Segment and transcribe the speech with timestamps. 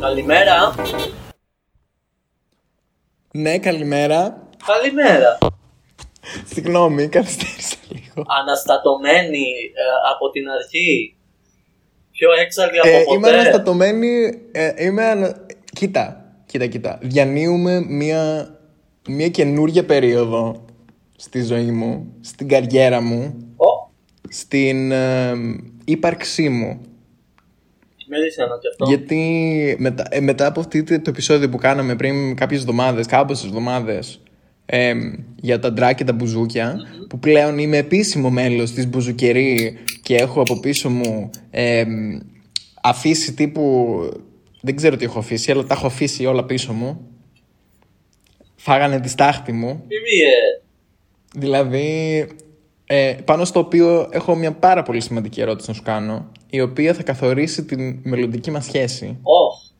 [0.00, 0.74] Καλημέρα.
[3.32, 4.48] Ναι, καλημέρα.
[4.66, 5.38] Καλημέρα.
[6.44, 8.24] Συγγνώμη, καθυστέρησα λίγο.
[8.40, 11.19] Αναστατωμένη ε, από την αρχή.
[12.20, 13.16] Πιο έξαλλη από Ε, ποτέ.
[13.16, 14.08] είμαι αναστατωμένη.
[14.52, 15.46] Ε, είμαι ανα...
[15.72, 16.98] Κοίτα, κοίτα, κοίτα.
[17.02, 18.48] Διανύουμε μία,
[19.08, 20.64] μία καινούργια περίοδο
[21.16, 23.90] στη ζωή μου, στην καριέρα μου, Ω,
[24.28, 25.32] στην ε,
[25.84, 26.80] ύπαρξή μου.
[28.08, 28.84] με δίσανα και αυτό.
[28.88, 34.20] Γιατί μετά, ε, μετά από αυτό το επεισόδιο που κάναμε πριν κάποιες εβδομάδες, κάποιες εβδομάδες,
[34.72, 34.94] ε,
[35.36, 36.76] για τα ντρά και τα μπουζούκια,
[37.08, 41.84] που πλέον είμαι επίσημο μέλος της μπουζουκερή και έχω από πίσω μου ε,
[42.82, 43.98] αφήσει τύπου...
[44.60, 47.08] Δεν ξέρω τι έχω αφήσει, αλλά τα έχω αφήσει όλα πίσω μου.
[48.56, 49.66] Φάγανε τη στάχτη μου.
[49.66, 50.62] Μιμίε.
[51.34, 52.26] Δηλαδή,
[52.86, 56.94] ε, πάνω στο οποίο έχω μια πάρα πολύ σημαντική ερώτηση να σου κάνω, η οποία
[56.94, 59.18] θα καθορίσει τη μελλοντική μας σχέση.
[59.22, 59.70] Ω,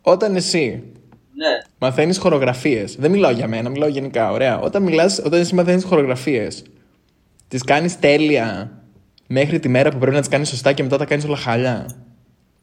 [0.00, 0.82] Όταν εσύ
[1.34, 1.69] ναι.
[1.80, 4.60] Μαθαίνεις χορογραφίες, δεν μιλάω για μένα, μιλάω γενικά, ωραία.
[4.60, 6.64] Όταν, μιλάς, όταν εσύ μαθαίνεις χορογραφίες,
[7.48, 8.80] τις κάνεις τέλεια
[9.26, 12.04] μέχρι τη μέρα που πρέπει να τις κάνεις σωστά και μετά τα κάνεις όλα χαλιά.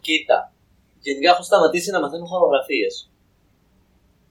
[0.02, 0.52] Κοίτα.
[1.00, 3.09] Γενικά έχω σταματήσει να μαθαίνω χορογραφίες.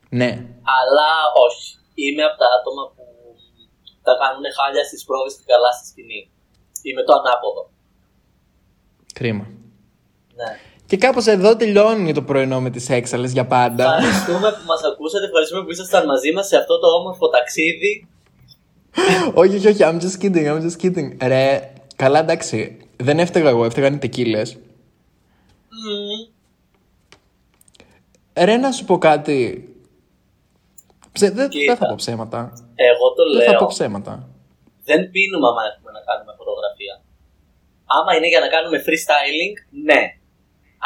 [0.09, 0.31] Ναι.
[0.79, 1.11] Αλλά
[1.47, 1.79] όχι.
[1.95, 3.05] Είμαι από τα άτομα που
[4.07, 6.31] τα κάνουν χάλια στις πρόβες και καλά στη σκηνή.
[6.83, 7.63] Είμαι το ανάποδο.
[9.19, 9.47] Κρίμα.
[10.39, 10.51] Ναι.
[10.87, 13.85] Και κάπως εδώ τελειώνει το πρωινό με τις έξαλε για πάντα.
[13.97, 15.25] Ευχαριστούμε που μας ακούσατε.
[15.25, 18.07] Ευχαριστούμε που ήσασταν μαζί μας σε αυτό το όμορφο ταξίδι.
[19.35, 21.17] όχι, όχι, όχι, I'm just kidding, I'm just kidding.
[21.27, 22.77] Ρε, καλά εντάξει.
[22.97, 24.55] Δεν έφταιγα εγώ, έφταιγαν οι τεκίλες.
[25.69, 26.29] Μμμ.
[28.45, 29.69] Ρε, να σου πω κάτι.
[31.13, 31.73] Ψε, δεν, Κοίτα.
[31.73, 32.53] δεν θα πω ψέματα.
[32.75, 33.67] Εγώ το Δεν θα πω λέω.
[33.69, 34.29] ψέματα.
[34.85, 36.95] Δεν πίνουμε άμα έχουμε να κάνουμε φωτογραφία.
[37.97, 39.55] Άμα είναι για να κάνουμε freestyling,
[39.89, 40.01] ναι.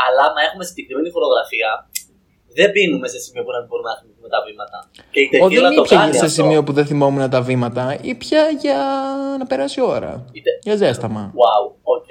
[0.05, 1.71] Αλλά άμα έχουμε συγκεκριμένη φωτογραφία,
[2.59, 4.79] δεν πίνουμε σε σημείο που να μην μπορούμε να θυμηθούμε τα βήματα.
[5.13, 6.37] Και η Ο, τεκίλα δεν το ήπια κάνει σε αυτό.
[6.39, 8.79] σημείο που δεν θυμόμουν τα βήματα, ήπια για
[9.41, 10.11] να περάσει η ώρα.
[10.37, 11.23] Είτε- Για ζέσταμα.
[11.43, 11.63] Wow,
[11.97, 12.09] OK.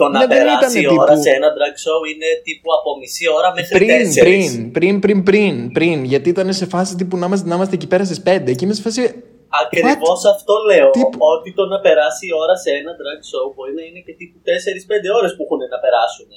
[0.00, 2.68] Το να Ναι, δεν περάσει η ήτανε ώρα τύπου- σε ένα drag show είναι τύπου
[2.78, 4.46] από μισή ώρα μέχρι Πριν, τέσσερις.
[4.50, 5.96] πριν, πριν, πριν, πριν, πριν.
[6.12, 8.74] Γιατί ήταν σε φάση τύπου να είμαστε, να είμαστε εκεί πέρα στις 5 και είμαι
[8.78, 9.02] σε φάση.
[9.64, 10.88] Ακριβώς αυτό λέω.
[10.96, 14.12] Τι- Ότι το να περάσει η ώρα σε ένα drag show μπορεί να είναι και
[14.20, 16.30] τύπου 4-5 ώρες που έχουν να περάσουν.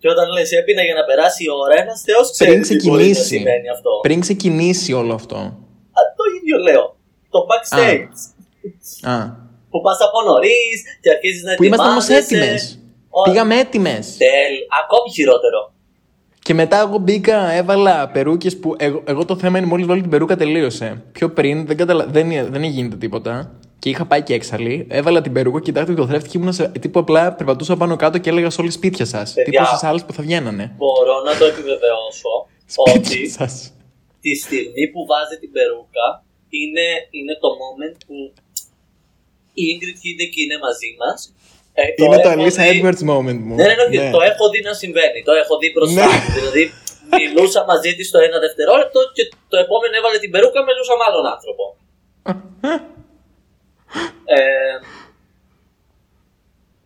[0.00, 2.90] Και όταν λες έπινα για να περάσει η ώρα, ένας Θεός ξέρει Πριν τι μπορεί
[2.90, 3.34] να ξεκινήσει.
[3.36, 3.90] σημαίνει αυτό.
[4.06, 5.36] Πριν ξεκινήσει όλο αυτό.
[5.98, 6.84] Α, το ίδιο λέω.
[7.34, 8.14] Το backstage.
[9.12, 9.16] Α.
[9.70, 12.34] Που πας από νωρίς και αρχίζεις να Που ήμασταν όμως ετοιμάζεσαι.
[12.44, 12.78] έτοιμες.
[13.08, 14.16] Ω, Πήγαμε έτοιμες.
[14.16, 14.52] Τέλ,
[14.82, 15.72] ακόμη χειρότερο.
[16.42, 18.74] Και μετά εγώ μπήκα, έβαλα περούκες που.
[18.78, 21.02] Εγώ, εγώ το θέμα είναι μόλις βάλω την περούκα τελείωσε.
[21.12, 22.06] Πιο πριν δεν, καταλα...
[22.06, 23.52] δεν, δεν γίνεται τίποτα.
[23.82, 24.86] Και είχα πάει και έξαλλη.
[24.90, 26.68] Έβαλα την περούκα, κοιτάξτε το θρέφτη και ήμουν σε.
[26.68, 29.26] τύπου απλά περπατούσα πάνω κάτω και έλεγα σε όλε σπίτια σας.
[29.46, 30.64] Τύπου στις άλλες που θα βγαίνανε.
[30.76, 32.32] Μπορώ να το επιβεβαιώσω
[32.74, 33.52] Σπίτια ότι σας.
[34.24, 36.06] τη στιγμή που βάζει την περούκα
[36.60, 36.86] είναι,
[37.18, 38.16] είναι το moment που
[39.60, 41.18] η Ingrid Hideki είναι μαζί μας.
[41.80, 43.54] Ε, Είναι το έχω Alisa δει- Edwards moment μου.
[43.60, 44.10] Ναι, ναι, ναι, Ναι.
[44.16, 45.20] το έχω δει να συμβαίνει.
[45.28, 46.14] Το έχω δει μπροστά Ναι.
[46.22, 46.28] μου.
[46.38, 46.62] Δηλαδή,
[47.18, 51.24] μιλούσα μαζί της το ένα δευτερόλεπτο και το επόμενο έβαλε την περούκα, μιλούσα με άλλον
[51.34, 51.64] άνθρωπο.
[54.24, 54.40] Ε,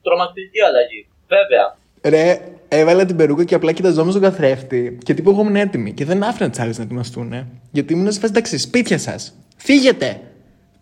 [0.02, 1.08] τρομακτική αλλαγή.
[1.28, 1.66] Βέβαια.
[2.02, 2.26] Ρε,
[2.68, 5.92] έβαλα την περούκα και απλά κοιταζόμουν στον καθρέφτη και τύπου εγώ ήμουν έτοιμη.
[5.92, 7.30] Και δεν άφηνα τις άλλες να ετοιμαστούν.
[7.76, 9.20] Γιατί ήμουν σε φάση εντάξει, σπίτια σας.
[9.56, 10.20] Φύγετε!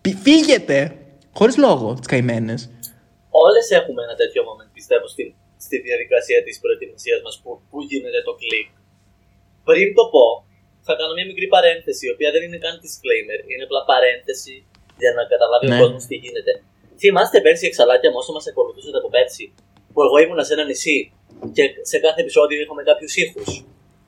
[0.01, 0.77] Πι- Φύγετε!
[1.37, 2.59] Χωρίς λόγο, τις καημένες.
[3.45, 5.23] Όλες έχουμε ένα τέτοιο moment, πιστεύω, στη,
[5.65, 8.67] στη διαδικασία της προετοιμασίας μας που, που γίνεται το κλικ.
[9.67, 10.25] Πριν το πω,
[10.87, 14.55] θα κάνω μια μικρή παρένθεση, η οποία δεν είναι καν disclaimer, είναι απλά παρένθεση
[15.01, 15.75] για να καταλάβει Ναι.
[15.75, 16.53] ο κόσμος τι γίνεται.
[17.01, 19.45] Θυμάστε πέρσι εξαλάκια μου όσο μας ακολουθούσατε από πέρσι,
[19.93, 20.99] που εγώ ήμουν σε ένα νησί
[21.55, 23.49] και σε κάθε επεισόδιο είχαμε κάποιους ήχους.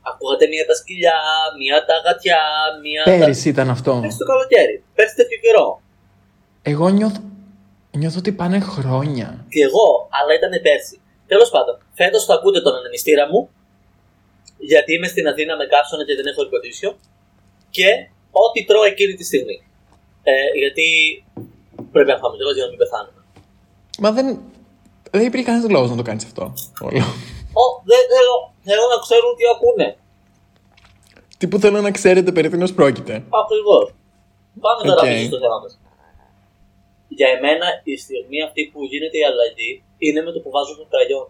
[0.09, 1.17] Ακούγατε μία τα σκυλιά,
[1.59, 2.41] μία τα γατιά,
[2.83, 3.03] μία.
[3.09, 3.71] Πέρυσι ήταν Τα...
[3.77, 3.91] αυτό.
[4.01, 5.67] Πέρσι το καλοκαίρι, πέρσι τέτοιο καιρό.
[6.71, 7.21] Εγώ νιώθω,
[7.99, 9.27] νιώθω ότι πάνε χρόνια.
[9.53, 10.95] Και εγώ, αλλά ήταν πέρσι.
[11.31, 13.49] Τέλος πάντων, φέτος θα ακούτε τον ανεμιστήρα μου,
[14.71, 16.89] γιατί είμαι στην Αθήνα με κάψωνα και δεν έχω υποτίσιο,
[17.75, 17.89] και
[18.31, 19.57] ό,τι τρώω εκείνη τη στιγμή.
[20.29, 20.87] Ε, γιατί
[21.91, 23.21] πρέπει να φάμε λίγο για να μην πεθάνουμε.
[24.03, 24.25] Μα δεν,
[25.11, 26.53] δεν υπήρχε κανένας λόγος να το κάνεις αυτό.
[26.87, 26.99] Όλο.
[27.61, 28.35] Ω, δεν θέλω,
[28.67, 29.97] θέλω να ξέρουν τι ακούνε.
[31.37, 33.13] Τι που θέλω να ξέρετε περί τίνος πρόκειται.
[33.43, 33.93] Ακριβώς.
[34.59, 35.07] Πάμε τώρα Οκ.
[35.07, 35.79] πίσω στο θέμα μας.
[37.07, 40.85] Για εμένα η στιγμή αυτή που γίνεται η αλλαγή είναι με το που βάζω το
[40.89, 41.27] κραγιόν.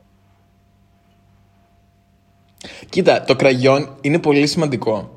[2.90, 5.15] Κοίτα, το κραγιόν είναι πολύ σημαντικό.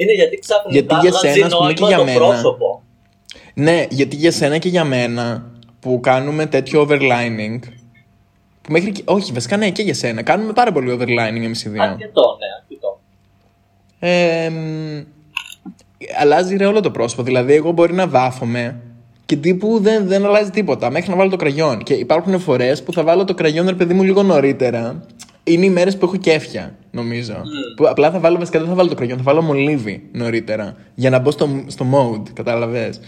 [0.00, 2.18] Είναι γιατί ξαφνικά Γιατί για αλλάζει σένα, ας πούμε, και νόημα για το μένα.
[2.26, 2.82] πρόσωπο.
[3.54, 5.50] Ναι, γιατί για σένα και για μένα
[5.80, 7.58] που κάνουμε τέτοιο overlining.
[8.62, 9.02] Που μέχρι και...
[9.04, 10.22] Όχι, βασικά ναι, και για σένα.
[10.22, 11.82] Κάνουμε πάρα πολύ overlining εμείς οι δύο.
[11.82, 13.00] Αρκετό, ναι, αρκετό.
[13.98, 15.04] Ε, μ,
[16.20, 17.22] αλλάζει ρε όλο το πρόσωπο.
[17.22, 18.80] Δηλαδή, εγώ μπορεί να βάφομαι
[19.26, 21.82] και τύπου δεν, δεν αλλάζει τίποτα μέχρι να βάλω το κραγιόν.
[21.82, 25.06] Και υπάρχουν φορές που θα βάλω το κραγιόν, ρε παιδί μου, λίγο νωρίτερα.
[25.48, 27.42] Είναι οι μέρες που έχω κέφια, νομίζω.
[27.76, 30.76] Που απλά θα βάλω, βασικά δεν θα βάλω το κραγιόν, θα βάλω μολύβι νωρίτερα.
[30.94, 32.98] Για να μπω στο, στο mode, κατάλαβες;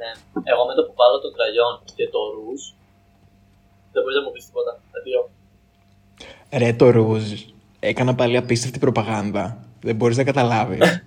[0.00, 0.10] Ναι.
[0.44, 2.62] Εγώ με το που βάλω το κραγιόν και το ρούζ,
[3.92, 4.80] δεν μπορείς να μου πεις τίποτα.
[4.98, 5.30] Αντίο.
[6.50, 7.32] Ρε το ρούζ.
[7.80, 9.64] Έκανα πάλι απίστευτη προπαγάνδα.
[9.80, 10.78] Δεν μπορείς να καταλάβεις.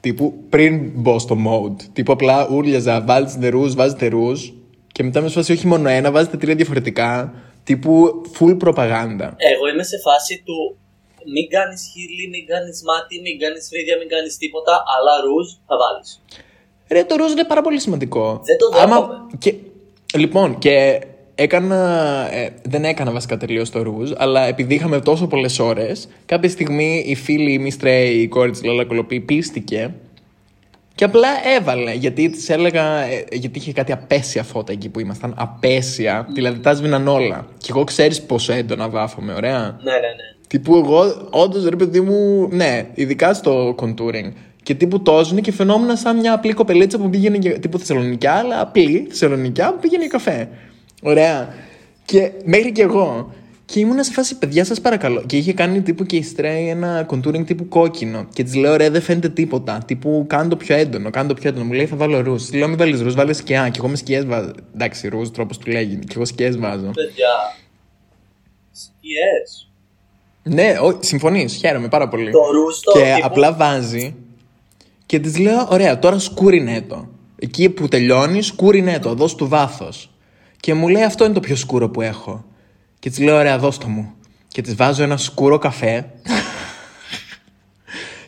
[0.00, 1.82] Τύπου πριν μπω στο mode.
[1.92, 4.48] Τύπου απλά ούρλιαζα, βάλτε ρούζ, βάζετε ρούζ.
[4.92, 7.32] Και μετά είμαι σε φάση όχι μόνο ένα, βάζετε τρία διαφορετικά.
[7.68, 9.26] Τύπου full προπαγάνδα.
[9.52, 10.56] Εγώ είμαι σε φάση του
[11.34, 15.74] μην κάνεις χείλη, μην κάνεις μάτι, μην κάνεις φρύδια, μην κάνεις τίποτα, αλλά ρούζ θα
[15.82, 16.10] βάλεις.
[16.88, 18.40] Ρε το ρούζ είναι πάρα πολύ σημαντικό.
[18.44, 19.14] Δεν το δέχομαι.
[19.38, 19.54] και,
[20.16, 21.00] λοιπόν, και
[21.34, 21.80] έκανα.
[22.32, 27.04] ε, δεν έκανα βασικά τελείως το ρούζ, αλλά επειδή είχαμε τόσο πολλές ώρες, κάποια στιγμή
[27.06, 29.94] η φίλη η Μιστρέη, η κόρη της Λόλα Κολοπή, πείστηκε.
[30.96, 35.34] Και απλά έβαλε, γιατί της έλεγα, ε, γιατί είχε κάτι απαίσια φώτα εκεί που ήμασταν.
[35.36, 37.46] Απαίσια, δηλαδή τα σβήναν όλα.
[37.58, 39.60] Και εγώ ξέρεις πόσο έντονα βάφομαι, ωραία.
[39.60, 40.34] Ναι, ναι, ναι.
[40.46, 44.32] Τύπου εγώ, όντως ρε παιδί μου, ναι, ειδικά στο contouring.
[44.62, 48.60] Και τύπου τόζουνε και φαινόμουν σαν μια απλή κοπελίτσα που πήγαινε για, τύπου Θεσσαλονικιά, αλλά
[48.60, 50.48] απλή Θεσσαλονικιά που πήγαινε για καφέ.
[51.02, 51.54] Ωραία.
[52.04, 53.32] Και μέχρι και εγώ.
[53.66, 55.22] Και ήμουν σε φάση, παιδιά, σας παρακαλώ.
[55.26, 58.26] Και είχε κάνει τύπου και η Στρέι ένα contouring τύπου κόκκινο.
[58.34, 59.82] Και της λέω, ρε, δεν φαίνεται τίποτα.
[59.86, 61.64] Τύπου, κάνε το πιο έντονο, κάνε το πιο έντονο.
[61.64, 62.44] Μου λέει, θα βάλω ρούζ.
[62.44, 63.68] Τη λέω, μην βάλεις ρούζ, βάλε σκιά.
[63.68, 64.50] Και εγώ με σκιές βάζω.
[64.74, 65.98] Εντάξει, ρούζ, τρόπος του λέγειν.
[65.98, 66.90] Και εγώ σκιές βάζω.
[66.90, 67.28] Παιδιά.
[68.72, 69.70] Σκιές.
[70.42, 71.54] Ναι, ό, συμφωνείς.
[71.54, 72.30] Χαίρομαι πάρα πολύ.
[72.30, 74.14] Το ρούζ το και τύπου- απλά βάζει.
[75.06, 77.08] Και της λέω: Ωραία, τώρα σκούρινε το.
[77.38, 79.14] Εκεί που τελειώνεις, σκούρινε το.
[79.14, 80.10] Δώσ' του βάθος.
[80.60, 82.44] Και μου λέει: Αυτό είναι το πιο σκούρο που έχω.
[83.06, 84.14] Και της λέω: Ωραία, δώσ' το μου.
[84.48, 86.10] Και της βάζω ένα σκούρο καφέ.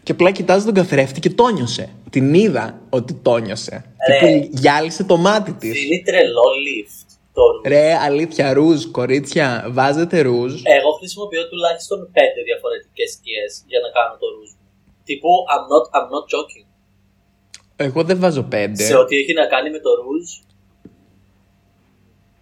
[0.04, 1.92] και απλά κοιτάζει τον καθρέφτη και τόνιωσε.
[2.10, 3.84] Την είδα ότι τόνιωσε.
[4.08, 4.18] Ρε.
[4.18, 5.72] Και που γυάλισε το μάτι της.
[5.72, 7.72] Δίνει τρελό lift το ρούζ.
[7.72, 10.52] Ρε, αλήθεια, ρούζ, κορίτσια, βάζετε ρούζ.
[10.62, 14.50] Εγώ χρησιμοποιώ τουλάχιστον πέντε διαφορετικές σκιές για να κάνω το ρούζ.
[15.04, 16.66] Τύπου I'm not, I'm not joking.
[17.76, 18.82] Εγώ δεν βάζω πέντε.
[18.82, 20.28] Σε ό,τι έχει να κάνει με το ρούζ.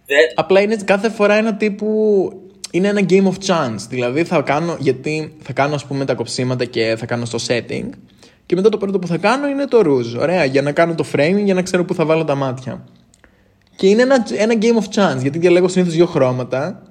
[0.07, 0.25] Δεν.
[0.35, 2.31] Απλά είναι κάθε φορά ένα τύπου.
[2.71, 3.79] Είναι ένα game of chance.
[3.89, 4.75] Δηλαδή θα κάνω.
[4.79, 7.89] Γιατί θα κάνω, ας πούμε, τα κοψίματα και θα κάνω στο setting.
[8.45, 10.19] Και μετά το πρώτο που θα κάνω είναι το rouge.
[10.19, 12.83] Ωραία, για να κάνω το framing, για να ξέρω πού θα βάλω τα μάτια.
[13.75, 15.21] Και είναι ένα, ένα game of chance.
[15.21, 16.81] Γιατί διαλέγω συνήθως δύο χρώματα.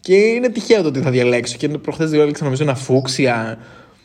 [0.00, 1.56] Και είναι τυχαίο το τι θα διαλέξω.
[1.56, 3.58] Και προχθές διάλεξα νομίζω ένα φούξια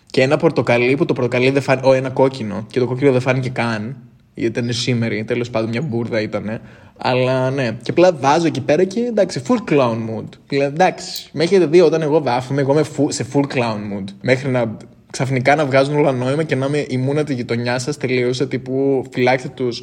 [0.05, 1.87] και ένα πορτοκαλί που το πορτοκαλί δεν φάνηκε.
[1.87, 2.65] Ω, ένα κόκκινο.
[2.71, 3.97] Και το κόκκινο δεν φάνηκε καν.
[4.35, 6.61] Γιατί ήταν σήμερα, τέλος πάντων μια μπουρδα ήταν.
[6.97, 7.77] Αλλά ναι.
[7.83, 10.29] Και απλά βάζω εκεί πέρα και εντάξει, full clown mood.
[10.47, 14.07] Δηλαδή εντάξει, με έχετε δει όταν εγώ βάφομαι, εγώ είμαι full- σε full clown mood.
[14.21, 14.77] Μέχρι να
[15.11, 19.49] ξαφνικά να βγάζουν όλα νόημα και να είμαι ημούνα τη γειτονιά σας τελείωσε τύπου φυλάξτε
[19.59, 19.75] τους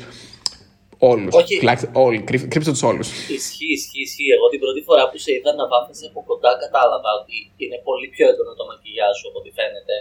[0.98, 1.34] όλους.
[1.34, 1.54] Όχι.
[2.06, 3.08] Όλοι, κρύφ- κρύψτε τους όλους.
[3.38, 4.30] Ισχύει, ισχύει, ισχύει.
[4.36, 8.06] Εγώ την πρώτη φορά που σε είδα να βάφεσαι από κοντά κατάλαβα ότι είναι πολύ
[8.14, 9.94] πιο έντονο το μακιγιάζ σου από ό,τι φαίνεται.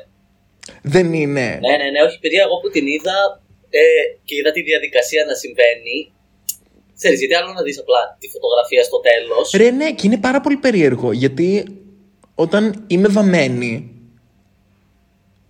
[0.93, 1.45] Δεν είναι.
[1.65, 3.15] Ναι, ναι, ναι, όχι παιδιά, εγώ που την είδα
[3.69, 3.81] ε,
[4.23, 5.97] και είδα τη διαδικασία να συμβαίνει.
[6.99, 9.45] Ξέρεις, γιατί άλλο να δεις απλά τη φωτογραφία στο τέλος.
[9.61, 11.47] Ρε, ναι, και είναι πάρα πολύ περίεργο γιατί
[12.35, 13.71] όταν είμαι βαμμένη.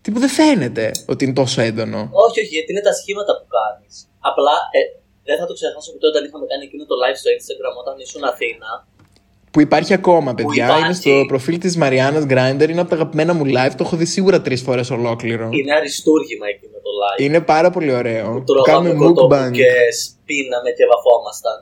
[0.02, 2.00] Τύπου δεν φαίνεται ότι είναι τόσο έντονο.
[2.26, 3.94] Όχι, όχι, γιατί είναι τα σχήματα που κάνεις.
[4.30, 4.82] Απλά ε,
[5.28, 8.24] δεν θα το ξεχάσω ποτέ όταν είχαμε κάνει εκείνο το live στο Instagram όταν ήσουν
[8.32, 8.70] Αθήνα.
[9.52, 10.66] Που υπάρχει ακόμα, παιδιά.
[10.66, 10.84] υπάρχει.
[10.86, 12.70] Είναι στο προφίλ της Μαριάννας Grinder.
[12.70, 13.72] Είναι από τα αγαπημένα μου live.
[13.78, 15.50] Το έχω δει σίγουρα τρεις φορές ολόκληρο.
[15.52, 17.22] Είναι αριστούργημα εκείνο το live.
[17.26, 18.26] Είναι πάρα πολύ ωραίο.
[18.32, 19.52] Που Που τρώγαμε κάνουμε κοτόπου mukbang.
[19.60, 19.70] και
[20.02, 21.58] σπίναμε και βαφόμασταν.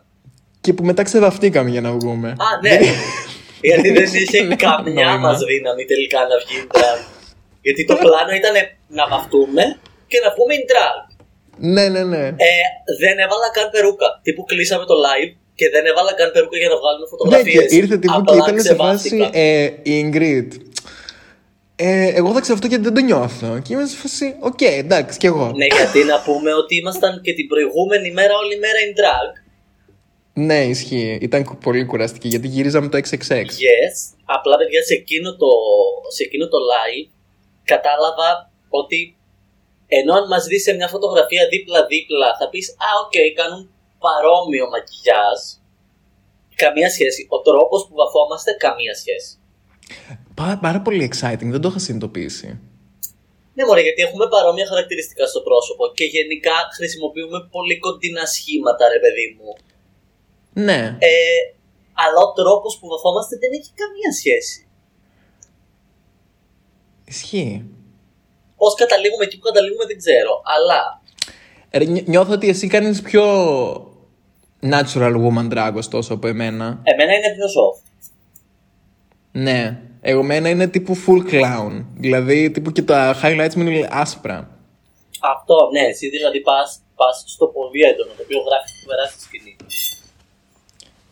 [0.62, 2.30] Και που μετά ξεβαφτήκαμε για να βγούμε.
[2.30, 2.78] Α, ναι.
[3.70, 5.18] Γιατί δεν είχε Ναι, καμιά νόημα.
[5.18, 7.00] μας δύναμη τελικά να βγει in drag.
[7.66, 8.56] Γιατί το πλάνο ήταν
[9.00, 9.64] να βαφτούμε
[10.12, 10.98] και να βγούμε in drag.
[11.76, 12.24] Ναι, ναι, ναι.
[12.50, 12.54] Ε,
[13.04, 14.08] δεν έβαλα καν περούκα.
[14.26, 17.70] Τύπου κλείσαμε το live και δεν έβαλα καν περούκα για να βγάλουμε Ναι, φωτογραφίες.
[17.70, 20.48] και ήρθε τύπου και ήταν σε φάση ε, η Ingrid.
[21.80, 23.60] Ε, εγώ θα ξεβαφτώ γιατί δεν το νιώθω.
[23.64, 25.52] Και είμαι σε φάση, οκ, εντάξει, κι εγώ.
[25.56, 29.30] Ναι, γιατί να πούμε ότι ήμασταν και την προηγούμενη μέρα όλη μέρα in drag.
[30.34, 31.18] Ναι, ισχύει.
[31.22, 33.48] Ήταν κου- πολύ κουραστική γιατί γυρίζαμε το XXX.
[33.68, 33.96] Yes.
[34.26, 35.50] Απλά παιδιά σε εκείνο το,
[36.16, 37.08] σε εκείνο το live
[37.64, 38.30] κατάλαβα
[38.70, 39.00] ότι
[39.88, 43.62] ενώ αν μας δεις σε μια φωτογραφία δίπλα-δίπλα θα πεις «Α, οκ, κάνουν
[44.08, 45.40] παρόμοιο μακιγιάζ».
[46.64, 47.22] καμία σχέση.
[47.36, 49.32] Ο τρόπος που βαφόμαστε, καμία σχέση.
[50.38, 52.50] Πά- πάρα πολύ exciting, δεν το είχα συνειδητοποιήσει.
[53.56, 59.00] Ναι, μωρέ, γιατί έχουμε παρόμοια χαρακτηριστικά στο πρόσωπο και γενικά χρησιμοποιούμε πολύ κοντινά σχήματα, ρε
[59.04, 59.50] παιδί μου.
[60.68, 60.82] Ναι.
[61.10, 61.40] Ε,
[62.04, 64.60] αλλά ο τρόπος που βαφόμαστε δεν έχει καμία σχέση.
[67.06, 67.66] Ισχύει.
[68.58, 70.42] Πώς καταλήγουμε εκεί που καταλήγουμε δεν ξέρω.
[70.56, 71.02] Αλλά
[71.72, 73.24] Ρε, νιώ- νιώθω ότι εσύ κάνεις πιο
[74.62, 76.80] natural woman drag ωστόσο από εμένα.
[76.84, 77.82] εμένα είναι πιο soft.
[79.32, 79.82] Ναι.
[80.02, 81.86] Εγώ μένα είναι τύπου full clown.
[81.98, 84.50] Δηλαδή τύπου και τα highlights μου είναι άσπρα.
[85.20, 89.24] Αυτό, ναι, εσύ δηλαδή πας πας στο πολύ έντονο, το οποίο γράφεις τη περάσεις στη
[89.24, 89.56] σκηνή.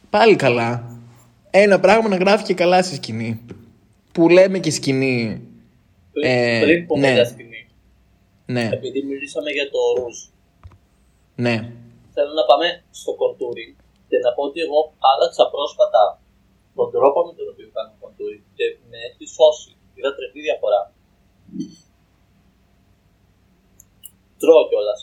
[0.09, 0.97] Πάλι καλά.
[1.51, 3.39] Ένα πράγμα να γράφει και καλά στη σκηνή.
[4.11, 5.41] Που λέμε και σκηνή.
[6.11, 7.13] Πριν, Ε, πριν πούμε ναι.
[7.13, 7.67] για σκηνή,
[8.45, 10.17] Ναι, επειδή μιλήσαμε για το ρούζ,
[11.35, 11.69] ναι.
[12.15, 12.67] Θέλω να πάμε
[12.99, 13.73] στο contouring
[14.09, 14.79] και να πω ότι εγώ
[15.11, 16.01] άλλαξα πρόσφατα
[16.77, 19.71] τον τρόπο με τον οποίο κάνω contouring και με έχει σώσει.
[19.95, 20.81] Είδα τρελή διαφορά.
[24.41, 24.99] Τρώω κιόλας.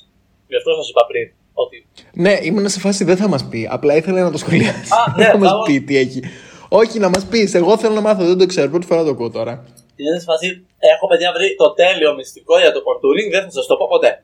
[0.50, 1.26] Γι' αυτό σας είπα πριν
[1.62, 1.76] ότι
[2.25, 3.61] Ναι, ήμουν σε φάση δεν θα μας πει.
[3.76, 4.92] Απλά ήθελα να το σχολιάσει.
[4.99, 5.62] Α, ναι, δεν θα μας μπράβο.
[5.64, 6.21] πει τι έχει.
[6.69, 7.54] Όχι, να μας πεις.
[7.54, 8.71] Εγώ θέλω να μάθω, δεν το ξέρω.
[8.71, 9.64] Πρώτη φορά το ακούω τώρα.
[9.97, 13.66] είναι σε φάση έχω παιδιά βρει το τέλειο μυστικό για το contouring, δεν θα σας
[13.66, 14.23] το πω ποτέ.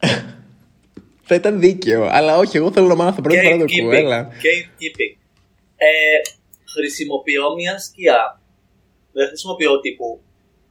[1.32, 2.08] Θα ήταν δίκαιο.
[2.10, 3.20] Αλλά όχι, εγώ θέλω να μάθω.
[3.22, 3.92] Πρώτη φορά το ακούω.
[3.92, 4.28] Έλα.
[4.44, 5.14] Gatekeeping.
[5.76, 6.18] Ε,
[6.74, 8.40] χρησιμοποιώ μια σκιά.
[9.12, 10.20] Δεν χρησιμοποιώ τύπου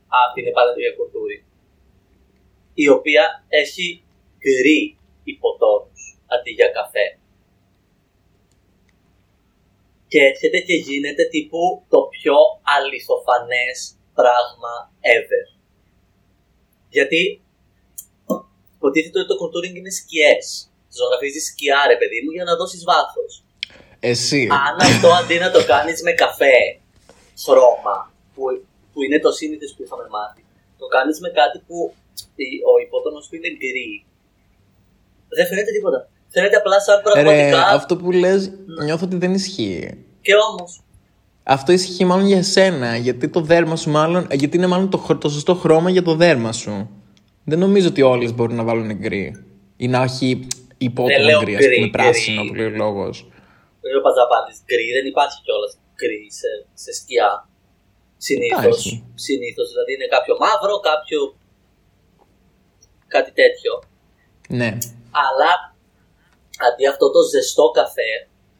[0.08, 1.44] από την επαναληπτική κοντούρη.
[2.74, 4.03] Η οποία έχει
[4.41, 6.01] γκρι υποτόνους
[6.34, 7.08] αντί για καφέ.
[10.08, 12.36] Και έρχεται και γίνεται τύπου το πιο
[12.77, 13.77] αληθοφανές
[14.13, 14.74] πράγμα
[15.18, 15.46] ever.
[16.89, 17.40] Γιατί
[18.82, 20.46] υποτίθεται ότι το contouring είναι σκιές.
[20.98, 23.32] Ζωγραφίζεις σκιά ρε παιδί μου για να δώσεις βάθος.
[24.12, 24.42] Εσύ.
[24.68, 26.58] Αν αυτό αντί να το κάνεις με καφέ,
[27.44, 27.98] χρώμα,
[28.34, 28.42] που,
[28.92, 30.42] που είναι το σύνηθες που είχαμε μάθει,
[30.82, 31.78] το κάνεις με κάτι που
[32.46, 33.90] η- ο υπότονος του είναι γκρι,
[35.38, 36.00] δεν φαίνεται τίποτα.
[36.34, 38.52] Φαίνεται απλά σαν Ρε, πραγματικά αυτό που λες
[38.86, 40.06] νιώθω ότι δεν ισχύει.
[40.22, 40.72] και όμως.
[41.44, 42.96] Αυτό ισχύει μάλλον για εσένα.
[42.98, 44.28] Γιατί το δέρμα σου μάλλον.
[44.32, 46.90] Γιατί είναι μάλλον το, χ- το σωστό χρώμα για το δέρμα σου.
[47.43, 49.45] Δεν νομίζω ότι όλες μπορούν να βάλουν γκρι.
[49.77, 52.50] Ή να έχει Δεν υπότονο λέω γκρι, ας γκρι, πούμε, πράσινο γκρι.
[52.50, 53.15] που λέει ο λόγος.
[53.81, 56.50] Δεν λέω παζαπάντης γκρι, δεν υπάρχει κιόλας γκρι σε,
[56.83, 57.31] σε σκιά.
[58.17, 59.03] Συνήθως, Υπάρχει.
[59.27, 61.19] συνήθως, δηλαδή είναι κάποιο μαύρο, κάποιο
[63.07, 63.74] κάτι τέτοιο.
[64.60, 64.69] Ναι.
[65.25, 65.51] Αλλά
[66.67, 68.12] αντί αυτό το ζεστό καφέ,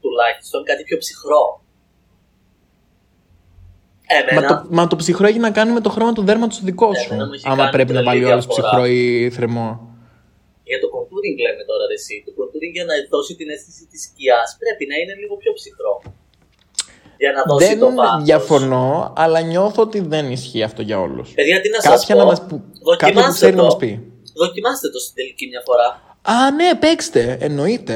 [0.02, 1.61] τουλάχιστον κάτι πιο ψυχρό.
[4.20, 6.66] Εμένα, Μα το, μα το ψυχρό έχει να κάνει με το χρώμα του δέρματος του
[6.66, 7.08] δικό Ναι, σου.
[7.14, 8.62] εμένα μου έχει άμα κάνει πρέπει να τρελή βάλει όλο διαφορά.
[8.70, 9.70] ψυχρό ή θρεμό.
[10.70, 12.16] για το contouring λέμε τώρα ρε, εσύ.
[12.26, 15.94] Το contouring για να δώσει την αίσθηση της σκιάς πρέπει να είναι λίγο πιο ψυχρό.
[17.22, 18.24] Για να δώσει Δεν το βάθος.
[18.24, 21.28] διαφωνώ, αλλά νιώθω ότι δεν ισχύει αυτό για όλους.
[21.38, 22.22] Παιδιά, τι να σας Κάποια πω.
[22.22, 23.66] να μας που- κάποιο που Δοκιμάστε ξέρει να το.
[23.66, 23.92] μας πει.
[24.44, 25.88] Δοκιμάστε το στην τελική μια φορά.
[26.36, 27.38] Α, ναι, παίξτε.
[27.42, 27.96] Εννοείται.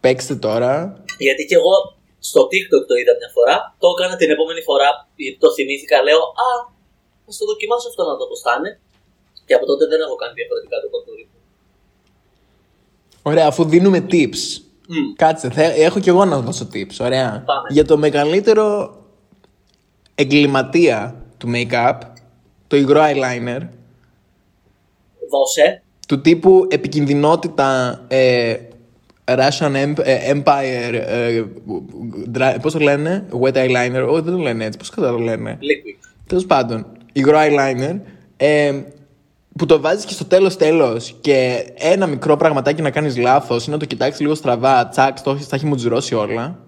[0.00, 1.02] Παίξτε τώρα.
[1.18, 1.72] Γιατί και εγώ
[2.28, 4.88] στο TikTok το είδα μια φορά, το έκανα την επόμενη φορά,
[5.22, 6.50] γιατί το θυμήθηκα, λέω Α,
[7.26, 8.70] θα το δοκιμάσω αυτό να το πώς θα είναι.
[9.46, 11.28] Και από τότε δεν έχω κάνει διαφορετικά το contouring.
[13.22, 14.40] Ωραία, αφού δίνουμε tips.
[14.88, 15.12] Μμ.
[15.16, 16.96] Κάτσε, θε- έχω κι εγώ να δώσω tips.
[17.00, 17.42] Ωραία.
[17.46, 17.66] Πάμε.
[17.70, 18.96] Για το μεγαλύτερο
[20.14, 21.98] εγκληματία του make-up,
[22.66, 23.60] το υγρό eyeliner,
[25.30, 25.82] Δώσε.
[26.08, 28.56] του τύπου επικινδυνότητα ε,
[29.38, 31.44] Russian Emp- ε, Empire, ε,
[32.34, 35.58] dra- πώς το λένε, wet eyeliner, όχι δεν το λένε έτσι, πώς κατά το λένε.
[35.60, 36.08] Liquid.
[36.26, 38.00] Τέλος πάντων, υγρό eyeliner,
[38.36, 38.72] ε,
[39.56, 43.70] που το βάζεις και στο τέλος τέλος και ένα μικρό πραγματάκι να κάνεις λάθος ή
[43.70, 46.58] να το κοιτάξεις λίγο στραβά, τσακ, το έχεις- τα έχει μουτζουρώσει όλα.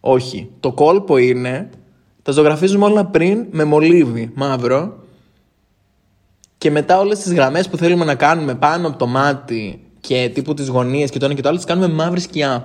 [0.00, 0.50] Όχι.
[0.60, 1.70] Το κόλπο είναι,
[2.22, 5.04] τα ζωγραφίζουμε όλα πριν με μολύβι μαύρο
[6.58, 10.54] και μετά όλες τις γραμμές που θέλουμε να κάνουμε πάνω από το μάτι και τύπου
[10.54, 12.64] τις γωνίες και το ένα και το άλλο τις κάνουμε μαύρη σκιά.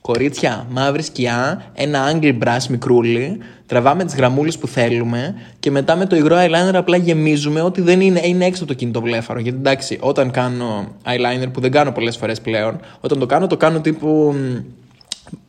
[0.00, 6.06] Κορίτσια, μαύρη σκιά, ένα angle brush μικρούλι, τραβάμε τις γραμμούλες που θέλουμε και μετά με
[6.06, 9.40] το υγρό eyeliner απλά γεμίζουμε ότι δεν είναι, είναι έξω από το κινητοβλέφαρο.
[9.40, 13.56] Γιατί εντάξει, όταν κάνω eyeliner που δεν κάνω πολλές φορές πλέον, όταν το κάνω, το
[13.56, 14.34] κάνω τύπου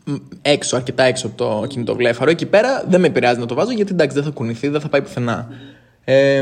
[0.06, 2.30] μ, έξω, αρκετά έξω από το κινητοβλέφαρο.
[2.30, 4.90] Εκεί πέρα δεν με επηρεάζει να το βάζω γιατί εντάξει δεν θα κουνηθεί, δεν θα
[4.90, 5.48] πάει πουθενά.
[6.04, 6.42] Ε,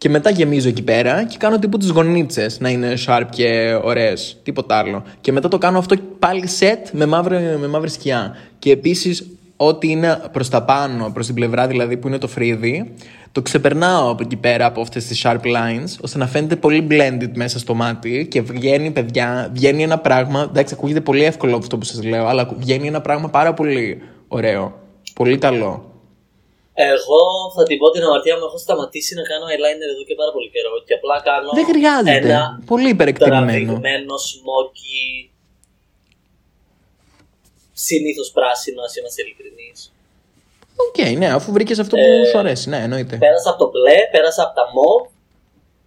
[0.00, 4.36] και μετά γεμίζω εκεί πέρα και κάνω τύπου τις γονίτσες να είναι sharp και ωραίες.
[4.42, 5.02] Τίποτα άλλο.
[5.20, 8.36] Και μετά το κάνω αυτό πάλι set με μαύρη, με μαύρη σκιά.
[8.58, 9.26] Και επίσης
[9.56, 12.92] ό,τι είναι προς τα πάνω, προς την πλευρά δηλαδή που είναι το φρύδι,
[13.32, 17.30] το ξεπερνάω από εκεί πέρα από αυτές τις sharp lines, ώστε να φαίνεται πολύ blended
[17.34, 21.84] μέσα στο μάτι και βγαίνει, παιδιά, βγαίνει ένα πράγμα, εντάξει ακούγεται πολύ εύκολο αυτό που
[21.84, 24.78] σας λέω, αλλά βγαίνει ένα πράγμα πάρα πολύ ωραίο,
[25.14, 25.89] πολύ καλό.
[26.94, 27.20] Εγώ
[27.56, 28.44] θα την πω την αμαρτία μου.
[28.48, 30.72] Έχω σταματήσει να κάνω eyeliner εδώ και πάρα πολύ καιρό.
[30.86, 33.46] Και απλά κάνω Δεν χρειάζεται, ένα πολύ υπερεκτιμημένο.
[33.46, 35.00] τραβηγμένο smoky.
[37.72, 39.78] Συνήθως πράσινο, ας είμαστε ειλικρινείς.
[40.86, 43.16] Οκ, ναι, αφού βρήκες αυτό που Ε, σου αρέσει, ναι, εννοείται.
[43.16, 45.02] Πέρασα από το μπλε, πέρασα από τα μοβ.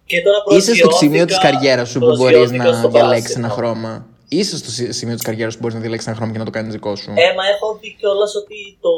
[0.06, 3.22] Και τώρα Είσαι στο σημείο της προσγειώθηκα- καριέρας σου που μπορείς προσγειώθηκα να στο διαλέξεις
[3.24, 3.46] πράσινο.
[3.46, 4.06] ένα χρώμα.
[4.38, 6.54] Είσαι στο σι- σημείο της καριέρας που μπορείς να διαλέξεις ένα χρώμα και να το
[6.56, 7.10] κάνεις δικό σου.
[7.24, 8.92] Ε, μα έχω δει κιόλας ότι το,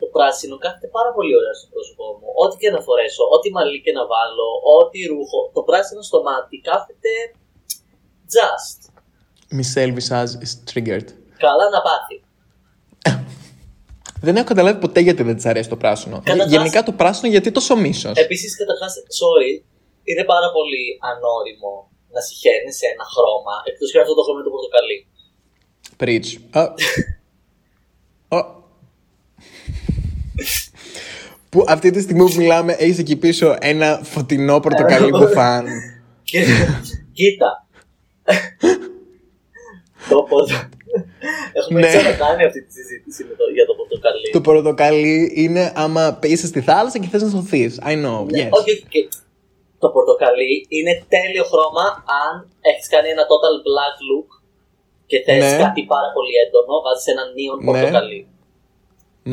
[0.00, 2.26] το πράσινο κάθεται πάρα πολύ ωραία στο πρόσωπό μου.
[2.44, 4.48] Ό,τι και να φορέσω, ό,τι μαλλί και να βάλω,
[4.78, 5.38] ό,τι ρούχο.
[5.56, 7.12] Το πράσινο στο μάτι κάθεται
[8.34, 8.78] just.
[9.58, 11.08] Michelle Visage is triggered.
[11.46, 12.16] Καλά να πάθει.
[14.20, 16.16] Δεν έχω καταλάβει ποτέ γιατί δεν της αρέσει το πράσινο.
[16.24, 18.16] Καταρχάς- Γενικά το πράσινο γιατί τόσο μίσος.
[18.18, 19.52] Επίσης, καταρχάς, sorry,
[20.02, 21.72] είναι πάρα πολύ ανώριμο
[22.16, 24.98] να συχαίνει σε ένα χρώμα εκτός και αυτό το χρώμα είναι το πορτοκαλί.
[26.00, 26.28] Preach.
[26.60, 26.62] Α.
[28.38, 28.40] Ω.
[31.50, 35.66] Που αυτή τη στιγμή που μιλάμε έχεις εκεί πίσω ένα φωτεινό πορτοκαλί μπουφάν.
[36.22, 36.44] Και
[37.12, 37.66] κοίτα.
[40.08, 40.54] το πορτο...
[41.52, 41.86] Έχουμε Ναι.
[41.86, 44.30] ξανακάνει αυτή τη συζήτηση με το, για το πορτοκαλί.
[44.32, 47.78] το πορτοκαλί είναι άμα είσαι στη θάλασσα και θες να σωθείς.
[47.82, 48.50] I know, Ναι, yes.
[48.50, 49.08] Όχι, όχι.
[49.84, 51.84] Και Το πορτοκαλί είναι τέλειο χρώμα
[52.22, 52.32] αν
[52.70, 54.28] έχεις κάνει ένα total black look
[55.10, 55.58] και θες Ναι.
[55.64, 57.66] κάτι πάρα πολύ έντονο, βάζεις ένα neon Ναι.
[57.68, 58.20] πορτοκαλί.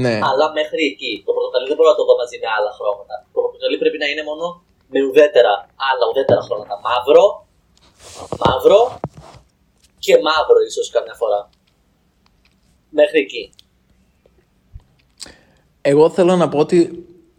[0.04, 0.16] Ναι.
[0.30, 1.12] Αλλά μέχρι εκεί.
[1.26, 3.16] Το πορτοκαλί δεν μπορώ να το δω μαζί με άλλα χρώματα.
[3.34, 4.46] Το πορτοκαλί πρέπει να είναι μόνο
[4.94, 5.54] με ουδέτερα,
[5.90, 6.76] άλλα ουδέτερα χρώματα.
[6.86, 7.26] Μαύρο,
[8.42, 8.82] μαύρο
[10.04, 11.40] και μαύρο ίσως καμιά φορά.
[13.00, 13.44] Μέχρι εκεί.
[15.82, 16.80] Εγώ θέλω να πω ότι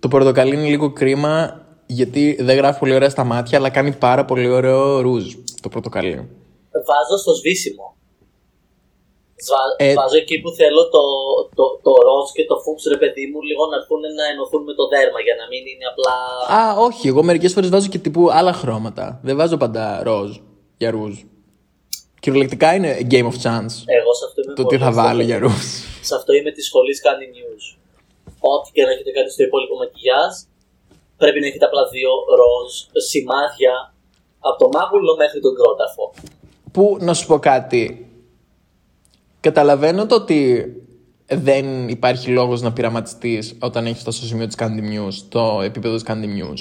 [0.00, 1.61] το πορτοκαλί είναι λίγο κρίμα
[1.92, 5.24] γιατί δεν γράφει πολύ ωραία στα μάτια αλλά κάνει πάρα πολύ ωραίο ρούζ
[5.62, 6.14] το πορτοκαλί.
[6.88, 7.96] Βάζω στο σβήσιμο.
[9.46, 11.02] Σβα- Ε, Βάζω εκεί που θέλω το,
[11.58, 14.74] το, το ροζ και το φούξ ρε παιδί μου λίγο να έρθουν να ενωθούν με
[14.78, 16.14] το δέρμα για να μην είναι απλά.
[16.60, 17.08] Α, όχι.
[17.08, 19.20] Εγώ μερικές φορές βάζω και τύπου άλλα χρώματα.
[19.22, 20.30] Δεν βάζω πάντα ροζ
[20.76, 21.14] για ρούζ.
[22.20, 25.06] Κυριολεκτικά είναι game of chance Εγώ σε αυτό είμαι το τι πολύ θα εύκολο.
[25.06, 25.64] βάλω για ρούζ.
[26.08, 27.64] Σε αυτό είμαι της σχολής κάνει news.
[28.54, 30.32] Ό,τι και να έχετε κάνει στο υπόλοιπο μακιγιάζ,
[31.22, 32.72] πρέπει να έχετε απλά δύο ροζ
[33.08, 33.74] σημάδια
[34.48, 36.04] από το μάγουλο μέχρι τον κρόταφο.
[36.72, 38.06] Που να σου πω κάτι.
[39.40, 40.40] Καταλαβαίνω το ότι
[41.26, 45.94] δεν υπάρχει λόγος να πειραματιστείς όταν έχεις φτάσει στο σημείο της Candy News, το επίπεδο
[45.94, 46.60] της Candy News.